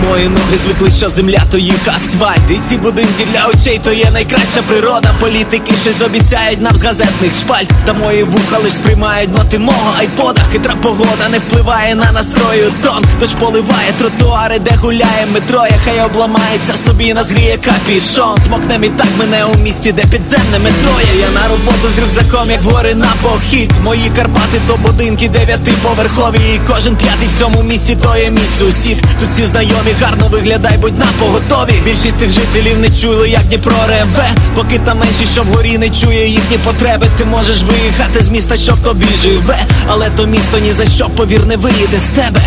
Мої 0.09 0.29
ноги 0.29 0.57
звикли, 0.63 0.91
що 0.91 1.09
земля 1.09 1.41
то 1.51 1.57
їх 1.57 1.87
асфальт 1.87 2.51
І 2.51 2.59
ці 2.69 2.77
будинки 2.77 3.25
для 3.31 3.47
очей 3.47 3.81
то 3.83 3.91
є 3.91 4.11
найкраща 4.11 4.61
природа. 4.67 5.13
Політики 5.19 5.73
щось 5.81 6.01
обіцяють 6.01 6.61
нам 6.61 6.77
з 6.77 6.83
газетних 6.83 7.35
шпальт. 7.35 7.69
Та 7.85 7.93
мої 7.93 8.23
вуха 8.23 8.57
лиш 8.63 8.73
сприймають 8.73 9.37
ноти 9.37 9.59
мого 9.59 9.93
айпода. 9.99 10.41
Хитра 10.51 10.75
погода 10.81 11.29
не 11.31 11.39
впливає 11.39 11.95
на 11.95 12.11
настрою 12.11 12.71
тон. 12.83 13.05
Тож 13.19 13.29
поливає 13.29 13.91
тротуари, 13.99 14.59
де 14.59 14.71
гуляє 14.75 15.27
метро, 15.33 15.65
хай 15.85 16.01
обламається 16.01 16.73
собі, 16.85 17.13
назгріє 17.13 17.57
капішон. 17.57 18.37
Смокне 18.45 18.79
і 18.83 18.89
так 18.89 19.07
мене 19.19 19.45
у 19.45 19.55
місті, 19.57 19.91
де 19.91 20.01
підземне 20.01 20.59
метро 20.63 20.93
є 21.13 21.21
Я 21.21 21.29
на 21.41 21.47
роботу 21.47 21.87
з 21.95 21.99
рюкзаком, 21.99 22.51
як 22.51 22.61
гори 22.61 22.95
на 22.95 23.13
похід. 23.23 23.71
Мої 23.83 24.11
Карпати 24.15 24.61
то 24.67 24.77
будинки 24.77 25.29
дев'ятиповерхові. 25.29 26.37
І 26.55 26.59
кожен 26.67 26.95
п'ятий 26.95 27.27
в 27.27 27.39
цьому 27.39 27.63
місті 27.63 27.97
то 28.03 28.17
є 28.17 28.31
мій 28.31 28.49
сусід. 28.59 28.97
Тут 29.19 29.29
всі 29.29 29.45
знайомі 29.45 29.90
знайомі, 29.91 30.05
гарно 30.05 30.27
виглядай, 30.27 30.77
будь 30.77 30.99
на 30.99 31.05
поготові 31.19 31.73
Більшість 31.85 32.17
тих 32.17 32.31
жителів 32.31 32.79
не 32.79 32.89
чули, 32.89 33.29
як 33.29 33.43
Дніпро 33.43 33.75
реве 33.87 34.29
Поки 34.55 34.79
там 34.79 34.97
менші, 34.97 35.25
що 35.33 35.43
вгорі 35.43 35.77
не 35.77 35.89
чує 35.89 36.27
їхні 36.27 36.57
потреби. 36.57 37.07
Ти 37.17 37.25
можеш 37.25 37.63
виїхати 37.63 38.23
з 38.23 38.29
міста, 38.29 38.57
що 38.57 38.73
в 38.73 38.79
тобі 38.79 39.05
живе, 39.21 39.57
але 39.87 40.09
то 40.09 40.27
місто 40.27 40.59
ні 40.59 40.71
за 40.71 40.85
що, 40.85 41.09
повір, 41.09 41.45
не 41.45 41.57
виїде 41.57 41.99
з 41.99 42.15
тебе. 42.15 42.41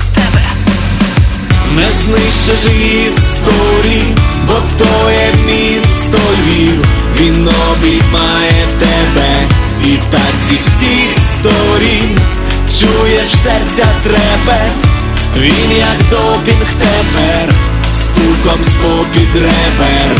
З 0.00 0.14
тебе 0.14 0.42
Не 1.76 1.86
знищиш 2.04 2.72
історії, 3.06 4.16
бо 4.46 4.54
то 4.78 5.10
є 5.10 5.34
місто 5.46 6.18
Львів 6.18 6.84
Він 7.20 7.48
обіймає 7.70 8.66
тебе 8.78 9.48
і 9.84 9.98
так 10.10 10.32
зі 10.48 10.54
всіх 10.54 11.10
сторін 11.38 12.18
чуєш 12.80 13.28
серця 13.44 13.86
трепет. 14.02 14.97
Він 15.38 15.76
як 15.78 15.98
допінг 16.10 16.74
тепер, 16.78 17.54
стуком 17.94 18.64
з-попід 18.64 19.34
ребер 19.34 20.16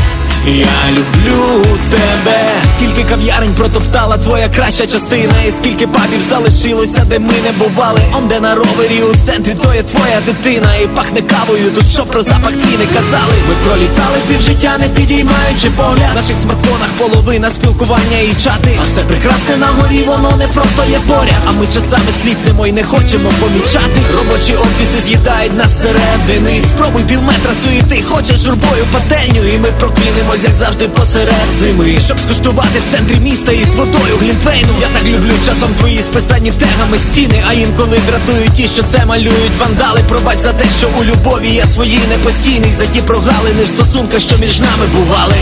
я 0.46 0.90
люблю 0.90 1.66
тебе. 1.90 2.58
Скільки 2.76 3.08
кав'ярень 3.08 3.54
протоптала 3.54 4.16
твоя 4.16 4.48
краща 4.48 4.86
частина, 4.86 5.34
і 5.48 5.52
скільки 5.58 5.86
пабів 5.86 6.22
залишилося, 6.30 7.04
де 7.10 7.18
ми 7.18 7.34
не 7.46 7.52
бували. 7.58 8.00
Он 8.16 8.28
де 8.28 8.40
на 8.40 8.54
ровері 8.54 9.02
у 9.02 9.26
центрі, 9.26 9.56
то 9.62 9.74
є 9.74 9.82
твоя 9.82 10.20
дитина, 10.26 10.76
і 10.76 10.86
пахне 10.86 11.22
кавою. 11.22 11.70
Тут 11.70 11.90
що 11.90 12.02
про 12.02 12.22
запах 12.22 12.52
твій 12.52 12.76
не 12.78 12.86
казали. 12.86 13.34
Ми 13.48 13.54
пролітали 13.64 14.18
півжиття, 14.28 14.78
не 14.78 14.88
підіймаючи 14.88 15.70
погляд. 15.76 16.12
В 16.12 16.16
наших 16.16 16.38
смартфонах 16.42 16.90
половина 16.98 17.50
спілкування 17.50 18.18
і 18.30 18.42
чати. 18.44 18.78
А 18.82 18.84
все 18.84 19.00
прекрасне 19.00 19.56
на 19.56 19.66
горі, 19.66 20.02
воно 20.02 20.36
не 20.36 20.48
просто 20.48 20.82
є 20.90 20.98
поряд. 21.06 21.42
А 21.48 21.52
ми 21.52 21.66
часами 21.66 22.12
сліпнемо 22.22 22.66
і 22.66 22.72
не 22.72 22.84
хочемо 22.84 23.30
помічати. 23.40 24.00
Робочі 24.16 24.54
офіси 24.54 24.98
з'їдають 25.06 25.56
нас 25.56 25.70
зсередини. 25.70 26.60
Спробуй 26.60 27.02
пів 27.02 27.22
метра 27.22 27.52
суєти, 27.64 28.02
хочеш 28.02 28.38
журбою 28.38 28.84
пательню, 28.92 29.42
і 29.54 29.58
ми 29.58 29.68
проклінемо 29.80 30.27
як 30.36 30.54
завжди 30.54 30.88
посеред 30.88 31.48
зими, 31.58 31.98
щоб 32.04 32.20
скуштувати 32.20 32.80
в 32.80 32.92
центрі 32.92 33.16
міста 33.16 33.52
із 33.52 33.74
водою 33.74 34.16
глінфейну. 34.20 34.68
Я 34.80 34.86
так 34.86 35.04
люблю 35.04 35.32
часом 35.46 35.74
твої 35.78 35.98
списані 35.98 36.50
тегами 36.50 36.98
стіни, 36.98 37.42
а 37.48 37.52
інколи 37.52 37.98
дратують 38.08 38.52
ті, 38.52 38.68
що 38.68 38.82
це 38.82 39.06
малюють 39.06 39.58
вандали. 39.60 40.00
Пробач 40.08 40.38
за 40.38 40.52
те, 40.52 40.64
що 40.78 40.88
у 41.00 41.04
любові 41.04 41.48
я 41.48 41.66
свої 41.66 41.98
непостійний, 42.08 42.72
за 42.78 42.86
ті 42.86 43.00
прогалини 43.02 43.62
в 43.64 43.68
стосунках, 43.68 44.20
що 44.20 44.38
між 44.38 44.60
нами 44.60 44.86
бували. 44.94 45.36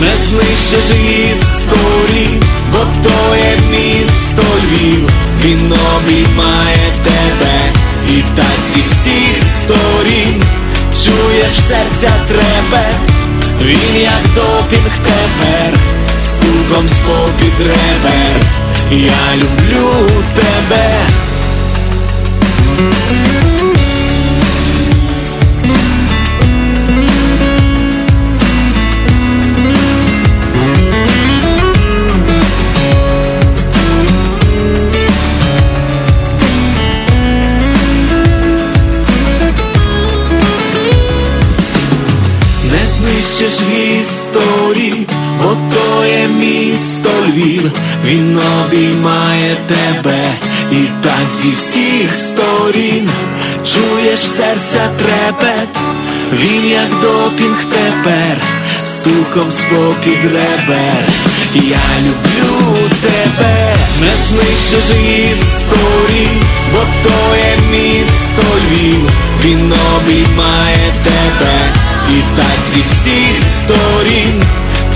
Не 0.00 0.16
знищиш 0.26 0.84
історії, 1.32 2.42
бо 2.72 2.78
то 2.78 3.36
є 3.36 3.58
місто 3.70 4.42
Львів, 4.64 5.08
він 5.44 5.72
обіймає 5.96 6.90
тебе 7.04 7.72
і 8.08 8.24
так 8.36 8.58
зі 8.72 8.82
всіх 8.88 9.42
сторін 9.62 10.42
чуєш 11.06 11.52
серця 11.68 12.12
трепет, 12.28 13.10
він 13.60 14.02
як 14.02 14.22
допінг 14.34 14.98
тепер, 15.04 15.74
стуком 16.22 16.88
спопід 16.88 17.60
ребер, 17.60 18.40
я 18.90 19.36
люблю 19.36 19.90
тебе. 20.34 21.06
Місто 47.36 47.70
він 48.04 48.38
обіймає 48.64 49.56
тебе 49.68 50.34
і 50.72 50.88
так 51.02 51.30
зі 51.42 51.50
всіх 51.50 52.16
сторін 52.16 53.08
чуєш 53.64 54.20
серця 54.20 54.90
трепет, 54.98 55.68
він 56.32 56.70
як 56.70 56.90
допінг 57.00 57.64
тепер, 57.64 58.42
стуком 58.84 59.52
спокід 59.52 60.24
ребер. 60.24 61.04
Я 61.54 61.86
люблю 62.00 62.88
тебе, 63.02 63.74
не 64.00 64.12
знищиш 64.26 64.96
історії, 65.30 66.42
бо 66.72 66.78
то 67.02 67.36
є 67.36 67.56
місто 67.70 68.42
Львів, 68.70 69.10
він 69.44 69.72
обіймає 69.96 70.92
тебе. 71.04 71.72
І 72.10 72.22
так 72.36 72.58
зі 72.72 72.80
всіх 72.80 73.36
сторін 73.62 74.42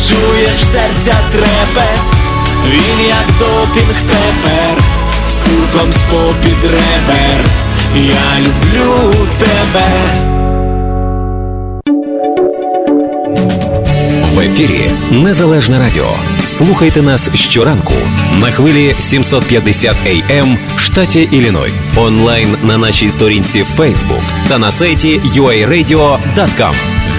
чуєш 0.09 0.57
серця 0.72 1.16
трепет, 1.33 2.19
він 2.66 3.06
як 3.08 3.26
допінг 3.38 4.02
тепер, 4.02 4.84
стуком 5.26 5.92
спопід 5.92 6.64
ребер, 6.64 7.44
я 7.94 8.40
люблю 8.40 9.14
тебе. 9.38 9.90
В 14.34 14.40
ефірі 14.40 14.90
Незалежне 15.10 15.78
Радіо. 15.78 16.12
Слухайте 16.44 17.02
нас 17.02 17.30
щоранку 17.34 17.94
на 18.40 18.50
хвилі 18.50 18.94
750 18.98 19.96
AM 20.06 20.56
в 20.76 20.80
штаті 20.80 21.28
Ілліной, 21.32 21.70
онлайн 21.96 22.56
на 22.62 22.78
нашій 22.78 23.10
сторінці 23.10 23.66
Facebook 23.78 24.22
та 24.48 24.58
на 24.58 24.72
сайті 24.72 25.20
uaradio.com. 25.20 26.99